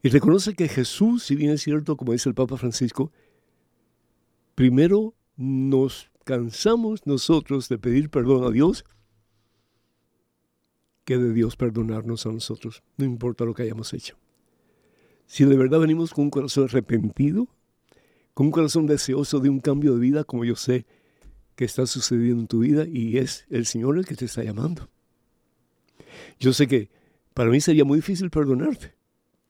[0.04, 3.14] Y reconoce que Jesús, si bien es cierto, como dice el Papa Francisco,
[4.56, 8.86] primero nos cansamos nosotros de pedir perdón a Dios
[11.06, 14.18] que de Dios perdonarnos a nosotros, no importa lo que hayamos hecho.
[15.26, 17.48] Si de verdad venimos con un corazón arrepentido,
[18.34, 20.86] con un corazón deseoso de un cambio de vida, como yo sé
[21.56, 24.90] que está sucediendo en tu vida y es el Señor el que te está llamando.
[26.40, 26.90] Yo sé que
[27.34, 28.94] para mí sería muy difícil perdonarte.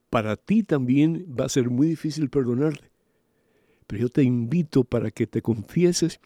[0.10, 2.92] Para ti también va a ser muy difícil perdonarte.
[3.88, 6.20] Pero yo te invito para que te confieses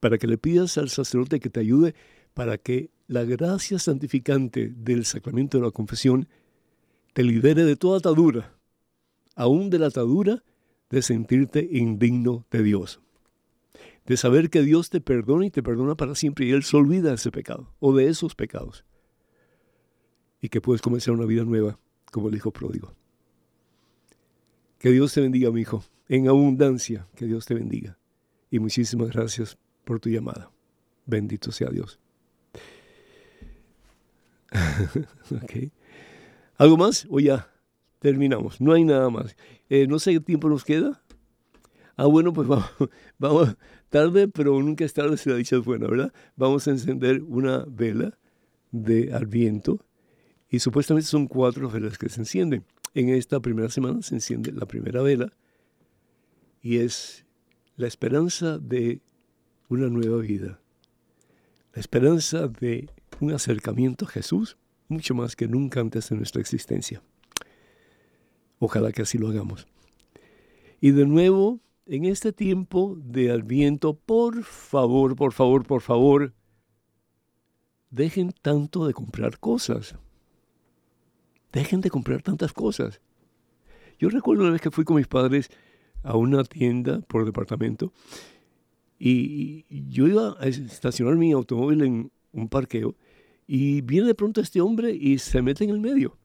[0.00, 1.94] para que le pidas al sacerdote que te ayude
[2.34, 6.28] para que la gracia santificante del sacramento de la confesión
[7.12, 8.54] te libere de toda atadura,
[9.34, 10.44] aún de la atadura
[10.90, 13.00] de sentirte indigno de Dios,
[14.06, 17.08] de saber que Dios te perdona y te perdona para siempre y Él se olvida
[17.08, 18.84] de ese pecado o de esos pecados
[20.40, 21.78] y que puedes comenzar una vida nueva
[22.12, 22.94] como el hijo pródigo.
[24.78, 27.98] Que Dios te bendiga, mi hijo, en abundancia, que Dios te bendiga.
[28.48, 30.50] Y muchísimas gracias por tu llamada.
[31.06, 31.98] Bendito sea Dios.
[36.58, 37.50] ¿Algo más o ya
[37.98, 38.60] terminamos?
[38.60, 39.34] No hay nada más.
[39.70, 41.02] Eh, no sé qué tiempo nos queda.
[41.96, 42.70] Ah, bueno, pues vamos,
[43.18, 43.56] vamos
[43.88, 46.12] tarde, pero nunca es tarde si la dicha es buena, ¿verdad?
[46.36, 48.18] Vamos a encender una vela
[48.70, 49.86] de Adviento
[50.50, 52.62] y supuestamente son cuatro velas que se encienden.
[52.92, 55.32] En esta primera semana se enciende la primera vela
[56.60, 57.24] y es
[57.76, 59.00] la esperanza de
[59.68, 60.60] una nueva vida.
[61.74, 62.88] La esperanza de
[63.20, 64.56] un acercamiento a Jesús
[64.88, 67.02] mucho más que nunca antes de nuestra existencia.
[68.58, 69.66] Ojalá que así lo hagamos.
[70.80, 76.34] Y de nuevo, en este tiempo de Adviento, por favor, por favor, por favor,
[77.90, 79.94] dejen tanto de comprar cosas.
[81.52, 83.00] Dejen de comprar tantas cosas.
[83.98, 85.50] Yo recuerdo una vez que fui con mis padres
[86.02, 87.92] a una tienda por departamento
[88.98, 92.96] y yo iba a estacionar mi automóvil en un parqueo
[93.46, 96.18] y viene de pronto este hombre y se mete en el medio.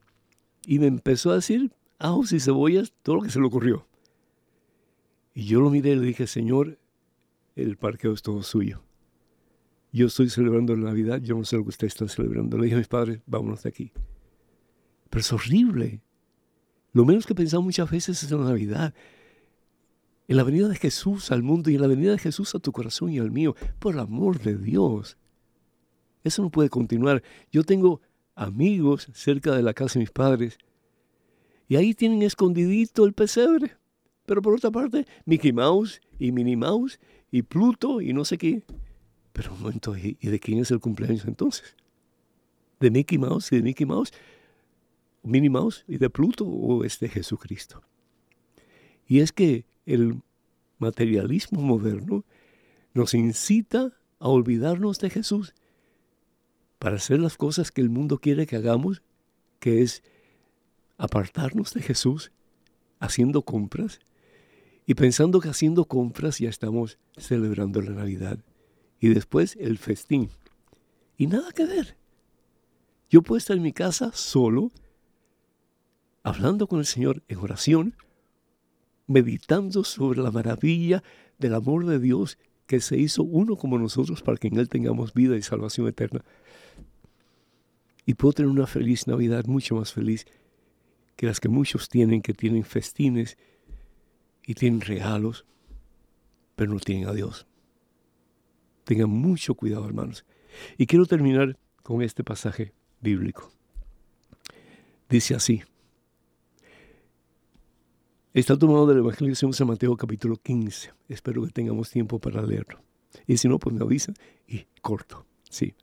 [0.66, 3.88] Y me empezó a decir ajos y cebollas, todo lo que se le ocurrió.
[5.34, 6.78] Y yo lo miré y le dije, Señor,
[7.56, 8.84] el parqueo es todo suyo.
[9.94, 12.58] Yo estoy celebrando la Navidad, yo no sé lo que usted está celebrando.
[12.58, 13.92] Le dije a mis padres, vámonos de aquí.
[15.10, 16.02] Pero es horrible.
[16.92, 18.94] Lo menos que pensamos muchas veces es la Navidad
[20.28, 22.72] en la venida de Jesús al mundo y en la venida de Jesús a tu
[22.72, 25.18] corazón y al mío, por el amor de Dios.
[26.24, 27.22] Eso no puede continuar.
[27.52, 28.02] Yo tengo
[28.36, 30.58] amigos cerca de la casa de mis padres
[31.68, 33.78] y ahí tienen escondidito el pesebre.
[34.26, 37.00] Pero por otra parte, Mickey Mouse y Minnie Mouse
[37.30, 38.64] y Pluto y no sé qué.
[39.34, 41.76] Pero un momento, ¿y de quién es el cumpleaños entonces?
[42.80, 44.14] ¿De Mickey Mouse y de Mickey Mouse?
[45.24, 47.82] Minnie Mouse y de Pluto o es de Jesucristo.
[49.08, 50.22] Y es que el
[50.78, 52.26] materialismo moderno
[52.94, 55.54] nos incita a olvidarnos de Jesús
[56.80, 59.02] para hacer las cosas que el mundo quiere que hagamos,
[59.60, 60.04] que es
[60.98, 62.32] apartarnos de Jesús
[63.00, 64.00] haciendo compras
[64.86, 68.40] y pensando que haciendo compras ya estamos celebrando la Navidad.
[69.00, 70.30] Y después el festín.
[71.18, 71.98] Y nada que ver.
[73.10, 74.72] Yo puedo estar en mi casa solo,
[76.24, 77.96] hablando con el Señor en oración,
[79.14, 81.04] meditando sobre la maravilla
[81.38, 85.14] del amor de Dios que se hizo uno como nosotros para que en Él tengamos
[85.14, 86.26] vida y salvación eterna.
[88.08, 90.26] Y puedo tener una feliz Navidad, mucho más feliz
[91.16, 93.38] que las que muchos tienen, que tienen festines
[94.46, 95.46] y tienen regalos,
[96.56, 97.46] pero no tienen a Dios.
[98.84, 100.26] Tengan mucho cuidado, hermanos.
[100.78, 103.52] Y quiero terminar con este pasaje bíblico.
[105.08, 105.62] Dice así.
[108.34, 110.92] Está tomado del Evangelio de San Mateo capítulo 15.
[111.08, 112.82] Espero que tengamos tiempo para leerlo.
[113.28, 114.16] Y si no, pues me avisan
[114.48, 115.26] y corto.
[115.50, 115.76] Sí.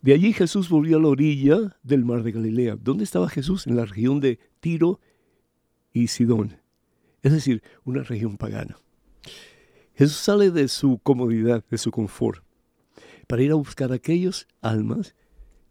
[0.00, 2.76] De allí Jesús volvió a la orilla del mar de Galilea.
[2.80, 3.66] ¿Dónde estaba Jesús?
[3.66, 5.00] En la región de Tiro
[5.92, 6.64] y Sidón
[7.24, 8.76] es decir, una región pagana.
[9.94, 12.44] Jesús sale de su comodidad, de su confort,
[13.26, 15.16] para ir a buscar a aquellos almas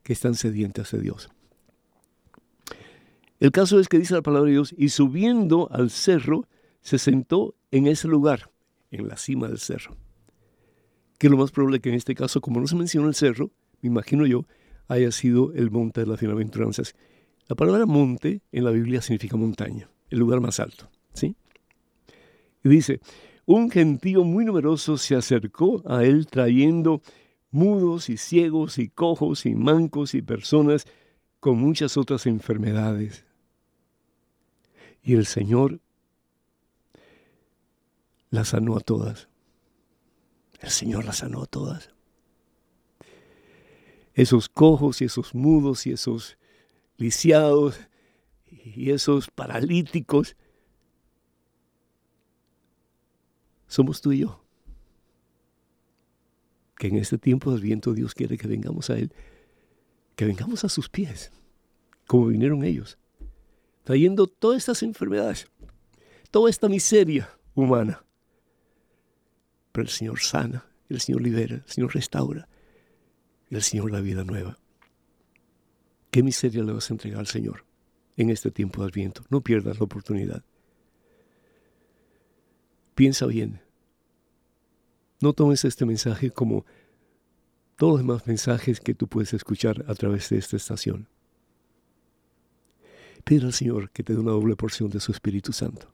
[0.02, 1.30] que están sedientas de Dios.
[3.44, 6.48] El caso es que dice la palabra de Dios, y subiendo al cerro,
[6.80, 8.52] se sentó en ese lugar,
[8.90, 9.98] en la cima del cerro.
[11.18, 13.88] Que lo más probable que en este caso, como no se menciona el cerro, me
[13.88, 14.46] imagino yo,
[14.88, 16.96] haya sido el monte de las bienaventuranzas.
[17.50, 20.90] La palabra monte en la Biblia significa montaña, el lugar más alto.
[21.12, 21.36] ¿sí?
[22.64, 23.02] Y dice,
[23.46, 27.02] un gentío muy numeroso se acercó a él trayendo
[27.52, 30.88] mudos y ciegos y cojos y mancos y personas
[31.42, 33.26] con muchas otras enfermedades.
[35.04, 35.82] Y el Señor
[38.30, 39.28] las sanó a todas.
[40.62, 41.90] El Señor las sanó a todas.
[44.14, 46.38] Esos cojos y esos mudos y esos
[46.98, 47.80] lisiados
[48.48, 50.38] y esos paralíticos
[53.68, 54.42] somos tú y yo.
[56.78, 59.12] Que en este tiempo del viento Dios quiere que vengamos a Él,
[60.16, 61.32] que vengamos a sus pies,
[62.08, 62.98] como vinieron ellos,
[63.84, 65.48] trayendo todas estas enfermedades,
[66.32, 68.04] toda esta miseria humana.
[69.72, 72.48] Pero el Señor sana, el Señor libera, el Señor restaura,
[73.50, 74.58] el Señor la vida nueva.
[76.12, 77.66] ¿Qué miseria le vas a entregar al Señor
[78.18, 79.24] en este tiempo del viento?
[79.30, 80.44] No pierdas la oportunidad.
[82.96, 83.62] Piensa bien.
[85.20, 86.66] No tomes este mensaje como
[87.78, 91.08] todos los demás mensajes que tú puedes escuchar a través de esta estación.
[93.24, 95.88] Pide al Señor que te dé una doble porción de su Espíritu Santo.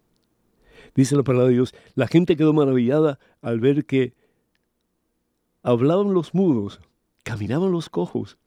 [0.95, 4.15] Dice la palabra de Dios, la gente quedó maravillada al ver que
[5.61, 6.79] hablaban los mudos,
[7.23, 8.37] caminaban los cojos,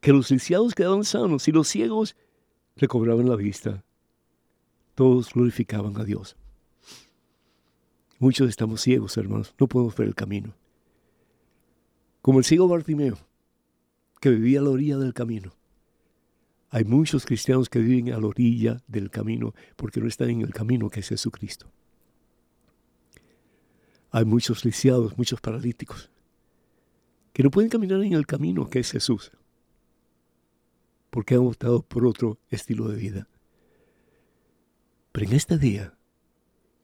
[0.00, 2.16] que los lisiados quedaban sanos y los ciegos
[2.76, 3.84] recobraban la vista.
[4.94, 6.36] Todos glorificaban a Dios.
[8.18, 10.54] Muchos estamos ciegos, hermanos, no podemos ver el camino.
[12.22, 13.18] Como el ciego Bartimeo,
[14.20, 15.52] que vivía a la orilla del camino.
[16.74, 20.52] Hay muchos cristianos que viven a la orilla del camino porque no están en el
[20.52, 21.70] camino que es Jesucristo.
[24.10, 26.10] Hay muchos lisiados, muchos paralíticos,
[27.32, 29.30] que no pueden caminar en el camino que es Jesús,
[31.10, 33.28] porque han optado por otro estilo de vida.
[35.12, 35.96] Pero en este día,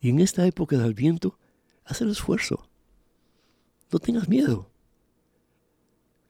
[0.00, 1.36] y en esta época del viento,
[1.84, 2.70] haz el esfuerzo.
[3.90, 4.70] No tengas miedo.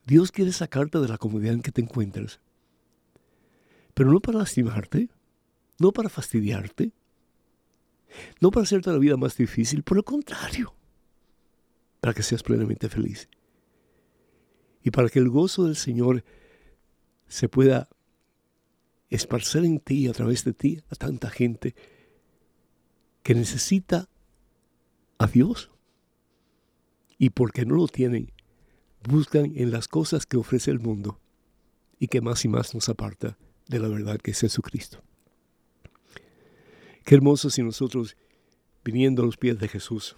[0.07, 2.41] Dios quiere sacarte de la comodidad en que te encuentras.
[4.01, 5.11] Pero no para lastimarte,
[5.79, 6.93] no para fastidiarte,
[8.41, 10.75] no para hacerte la vida más difícil, por el contrario,
[12.01, 13.29] para que seas plenamente feliz.
[14.83, 16.25] Y para que el gozo del Señor
[17.29, 17.91] se pueda
[19.11, 21.75] esparcer en ti, a través de ti, a tanta gente
[23.23, 24.09] que necesita
[25.19, 25.71] a Dios
[27.19, 28.33] y porque no lo tienen,
[29.07, 31.21] buscan en las cosas que ofrece el mundo
[31.99, 33.37] y que más y más nos aparta
[33.71, 35.01] de la verdad que es Jesucristo.
[37.05, 38.17] Qué hermoso si nosotros,
[38.85, 40.17] viniendo a los pies de Jesús,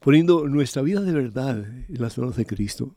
[0.00, 2.96] poniendo nuestra vida de verdad en las manos de Cristo,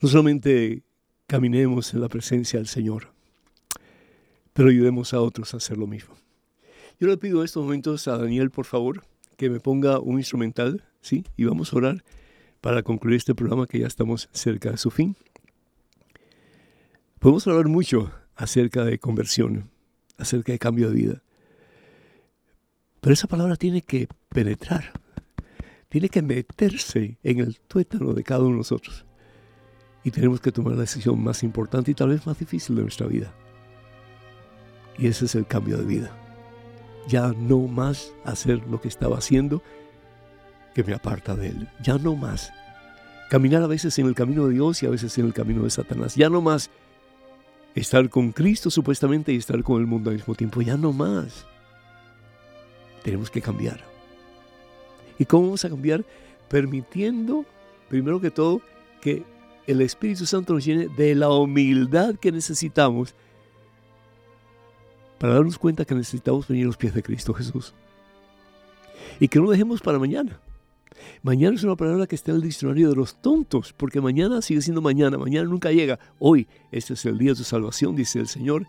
[0.00, 0.82] no solamente
[1.26, 3.08] caminemos en la presencia del Señor,
[4.52, 6.14] pero ayudemos a otros a hacer lo mismo.
[6.98, 9.04] Yo le pido en estos momentos a Daniel, por favor,
[9.38, 11.24] que me ponga un instrumental, ¿sí?
[11.38, 12.04] Y vamos a orar
[12.60, 15.16] para concluir este programa que ya estamos cerca de su fin.
[17.20, 19.70] Podemos hablar mucho acerca de conversión,
[20.16, 21.22] acerca de cambio de vida.
[23.02, 24.90] Pero esa palabra tiene que penetrar,
[25.90, 29.04] tiene que meterse en el tuétano de cada uno de nosotros.
[30.02, 33.06] Y tenemos que tomar la decisión más importante y tal vez más difícil de nuestra
[33.06, 33.34] vida.
[34.96, 36.16] Y ese es el cambio de vida.
[37.06, 39.62] Ya no más hacer lo que estaba haciendo
[40.74, 41.68] que me aparta de Él.
[41.82, 42.50] Ya no más.
[43.28, 45.70] Caminar a veces en el camino de Dios y a veces en el camino de
[45.70, 46.14] Satanás.
[46.14, 46.70] Ya no más
[47.74, 50.62] estar con Cristo supuestamente y estar con el mundo al mismo tiempo.
[50.62, 51.46] Ya no más.
[53.02, 53.80] Tenemos que cambiar.
[55.18, 56.04] ¿Y cómo vamos a cambiar?
[56.48, 57.44] Permitiendo,
[57.88, 58.60] primero que todo,
[59.00, 59.22] que
[59.66, 63.14] el Espíritu Santo nos llene de la humildad que necesitamos
[65.18, 67.74] para darnos cuenta que necesitamos venir a los pies de Cristo Jesús.
[69.18, 70.40] Y que no dejemos para mañana.
[71.22, 74.62] Mañana es una palabra que está en el diccionario de los tontos, porque mañana sigue
[74.62, 75.98] siendo mañana, mañana nunca llega.
[76.18, 78.66] Hoy, este es el día de tu salvación, dice el Señor.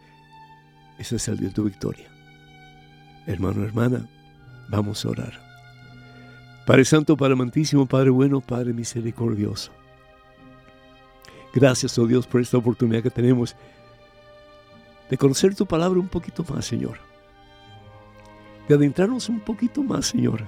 [0.97, 2.07] Ese es el día de tu victoria.
[3.25, 4.07] Hermano, hermana,
[4.69, 5.33] vamos a orar.
[6.65, 9.71] Padre Santo, Padre Amantísimo, Padre Bueno, Padre Misericordioso.
[11.53, 13.55] Gracias, oh Dios, por esta oportunidad que tenemos
[15.09, 16.97] de conocer tu palabra un poquito más, Señor.
[18.67, 20.47] De adentrarnos un poquito más, Señor,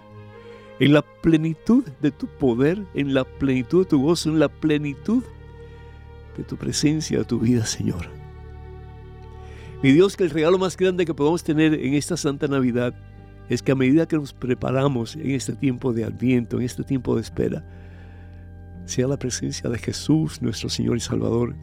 [0.80, 5.24] en la plenitud de tu poder, en la plenitud de tu gozo, en la plenitud
[6.38, 8.08] de tu presencia, de tu vida, Señor.
[9.82, 12.94] Mi Dios, que el regalo más grande que podemos tener en esta Santa Navidad
[13.50, 17.16] es que a medida que nos preparamos en este tiempo de adviento, en este tiempo
[17.16, 17.66] de espera,
[18.86, 21.56] sea la presencia de Jesús, nuestro Señor y Salvador,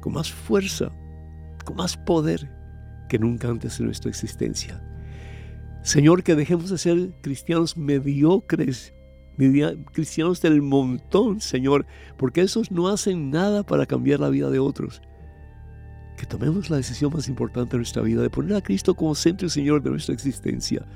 [0.00, 0.90] con más fuerza,
[1.64, 2.50] con más poder
[3.08, 4.82] que nunca antes en nuestra existencia.
[5.82, 8.94] Señor, que dejemos de ser cristianos mediocres,
[9.92, 15.02] cristianos del montón, Señor, porque esos no hacen nada para cambiar la vida de otros.
[16.16, 19.46] Que tomemos la decisión más importante de nuestra vida, de poner a Cristo como centro
[19.46, 20.86] y Señor de nuestra existencia.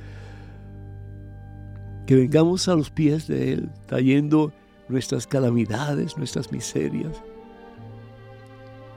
[2.07, 4.53] Que vengamos a los pies de Él, trayendo
[4.89, 7.21] nuestras calamidades, nuestras miserias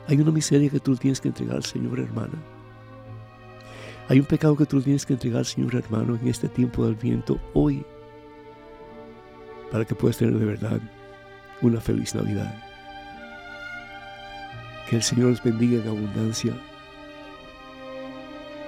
[0.10, 2.34] hay una miseria que tú tienes que entregar al Señor, hermana.
[4.10, 7.40] Hay un pecado que tú tienes que entregar Señor, hermano, en este tiempo del viento,
[7.54, 7.86] hoy,
[9.72, 10.80] para que puedas tener de verdad
[11.62, 12.52] una feliz Navidad.
[14.90, 16.54] Que el Señor los bendiga en abundancia.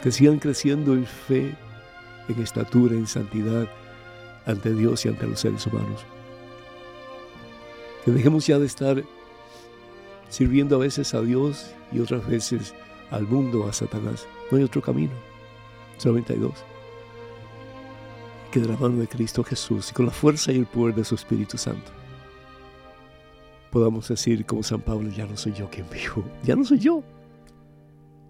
[0.03, 1.55] Que sigan creciendo en fe,
[2.29, 3.67] en estatura, en santidad
[4.45, 6.05] ante Dios y ante los seres humanos.
[8.05, 9.03] Que dejemos ya de estar
[10.29, 12.75] sirviendo a veces a Dios y otras veces
[13.09, 14.27] al mundo, a Satanás.
[14.51, 15.13] No hay otro camino,
[16.01, 16.63] solamente hay dos.
[18.51, 21.05] Que de la mano de Cristo Jesús y con la fuerza y el poder de
[21.05, 21.91] su Espíritu Santo
[23.71, 27.03] podamos decir como San Pablo, ya no soy yo quien vivo, ya no soy yo,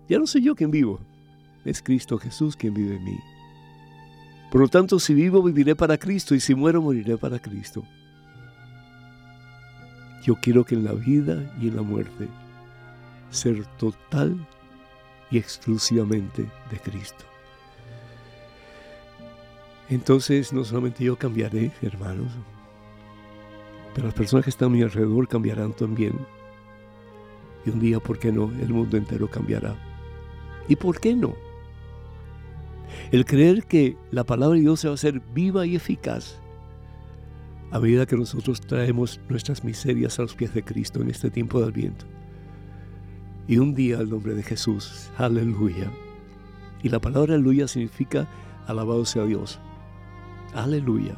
[0.07, 0.99] ya no soy yo quien vivo,
[1.65, 3.19] es Cristo Jesús quien vive en mí.
[4.51, 7.83] Por lo tanto, si vivo, viviré para Cristo y si muero, moriré para Cristo.
[10.23, 12.27] Yo quiero que en la vida y en la muerte
[13.29, 14.45] ser total
[15.31, 17.30] y exclusivamente de Cristo.
[19.91, 22.31] Entonces no solamente yo cambiaré, hermanos,
[23.93, 26.13] pero las personas que están a mi alrededor cambiarán también.
[27.65, 28.49] Y un día, ¿por qué no?
[28.61, 29.75] El mundo entero cambiará.
[30.69, 31.35] ¿Y por qué no?
[33.11, 36.39] El creer que la palabra de Dios se va a hacer viva y eficaz
[37.71, 41.59] a medida que nosotros traemos nuestras miserias a los pies de Cristo en este tiempo
[41.59, 42.05] del viento.
[43.45, 45.91] Y un día el nombre de Jesús, aleluya.
[46.81, 48.29] Y la palabra aleluya significa
[48.67, 49.59] alabado sea Dios.
[50.53, 51.17] Aleluya.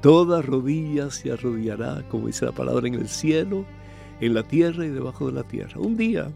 [0.00, 3.64] Toda rodilla se arrodillará, como dice la palabra, en el cielo,
[4.20, 5.80] en la tierra y debajo de la tierra.
[5.80, 6.32] Un día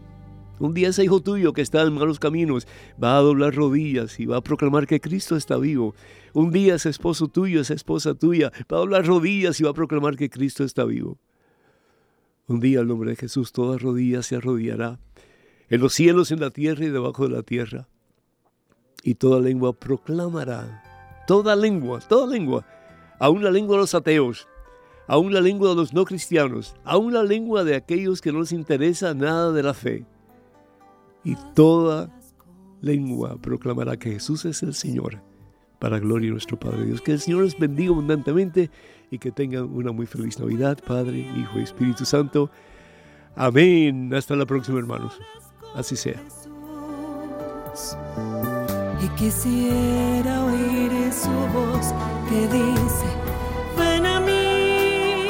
[0.59, 2.67] un día ese hijo tuyo que está en malos caminos
[3.01, 5.93] va a doblar rodillas y va a proclamar que Cristo está vivo.
[6.33, 9.75] Un día ese esposo tuyo, esa esposa tuya va a doblar rodillas y va a
[9.75, 11.19] proclamar que Cristo está vivo.
[12.47, 14.99] Un día el nombre de Jesús toda rodilla se arrodillará
[15.69, 17.87] en los cielos, en la tierra y debajo de la tierra.
[19.03, 20.81] Y toda lengua proclamará,
[21.27, 22.65] toda lengua, toda lengua,
[23.19, 24.47] aún la lengua de los ateos,
[25.07, 28.51] aún la lengua de los no cristianos, aún la lengua de aquellos que no les
[28.51, 30.05] interesa nada de la fe
[31.27, 32.09] y toda
[32.79, 35.21] lengua proclamará que Jesús es el Señor,
[35.77, 37.01] para gloria de nuestro Padre Dios.
[37.01, 38.71] Que el Señor les bendiga abundantemente
[39.11, 42.49] y que tengan una muy feliz Navidad, Padre, Hijo y Espíritu Santo.
[43.35, 44.13] Amén.
[44.13, 45.19] Hasta la próxima, hermanos.
[45.75, 46.23] Así sea
[49.01, 51.93] y quisiera oír su voz
[52.29, 53.07] que dice,
[53.77, 55.27] ven a mí,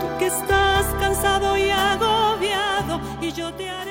[0.00, 3.87] tú que estás cansado y agobiado y yo te haré.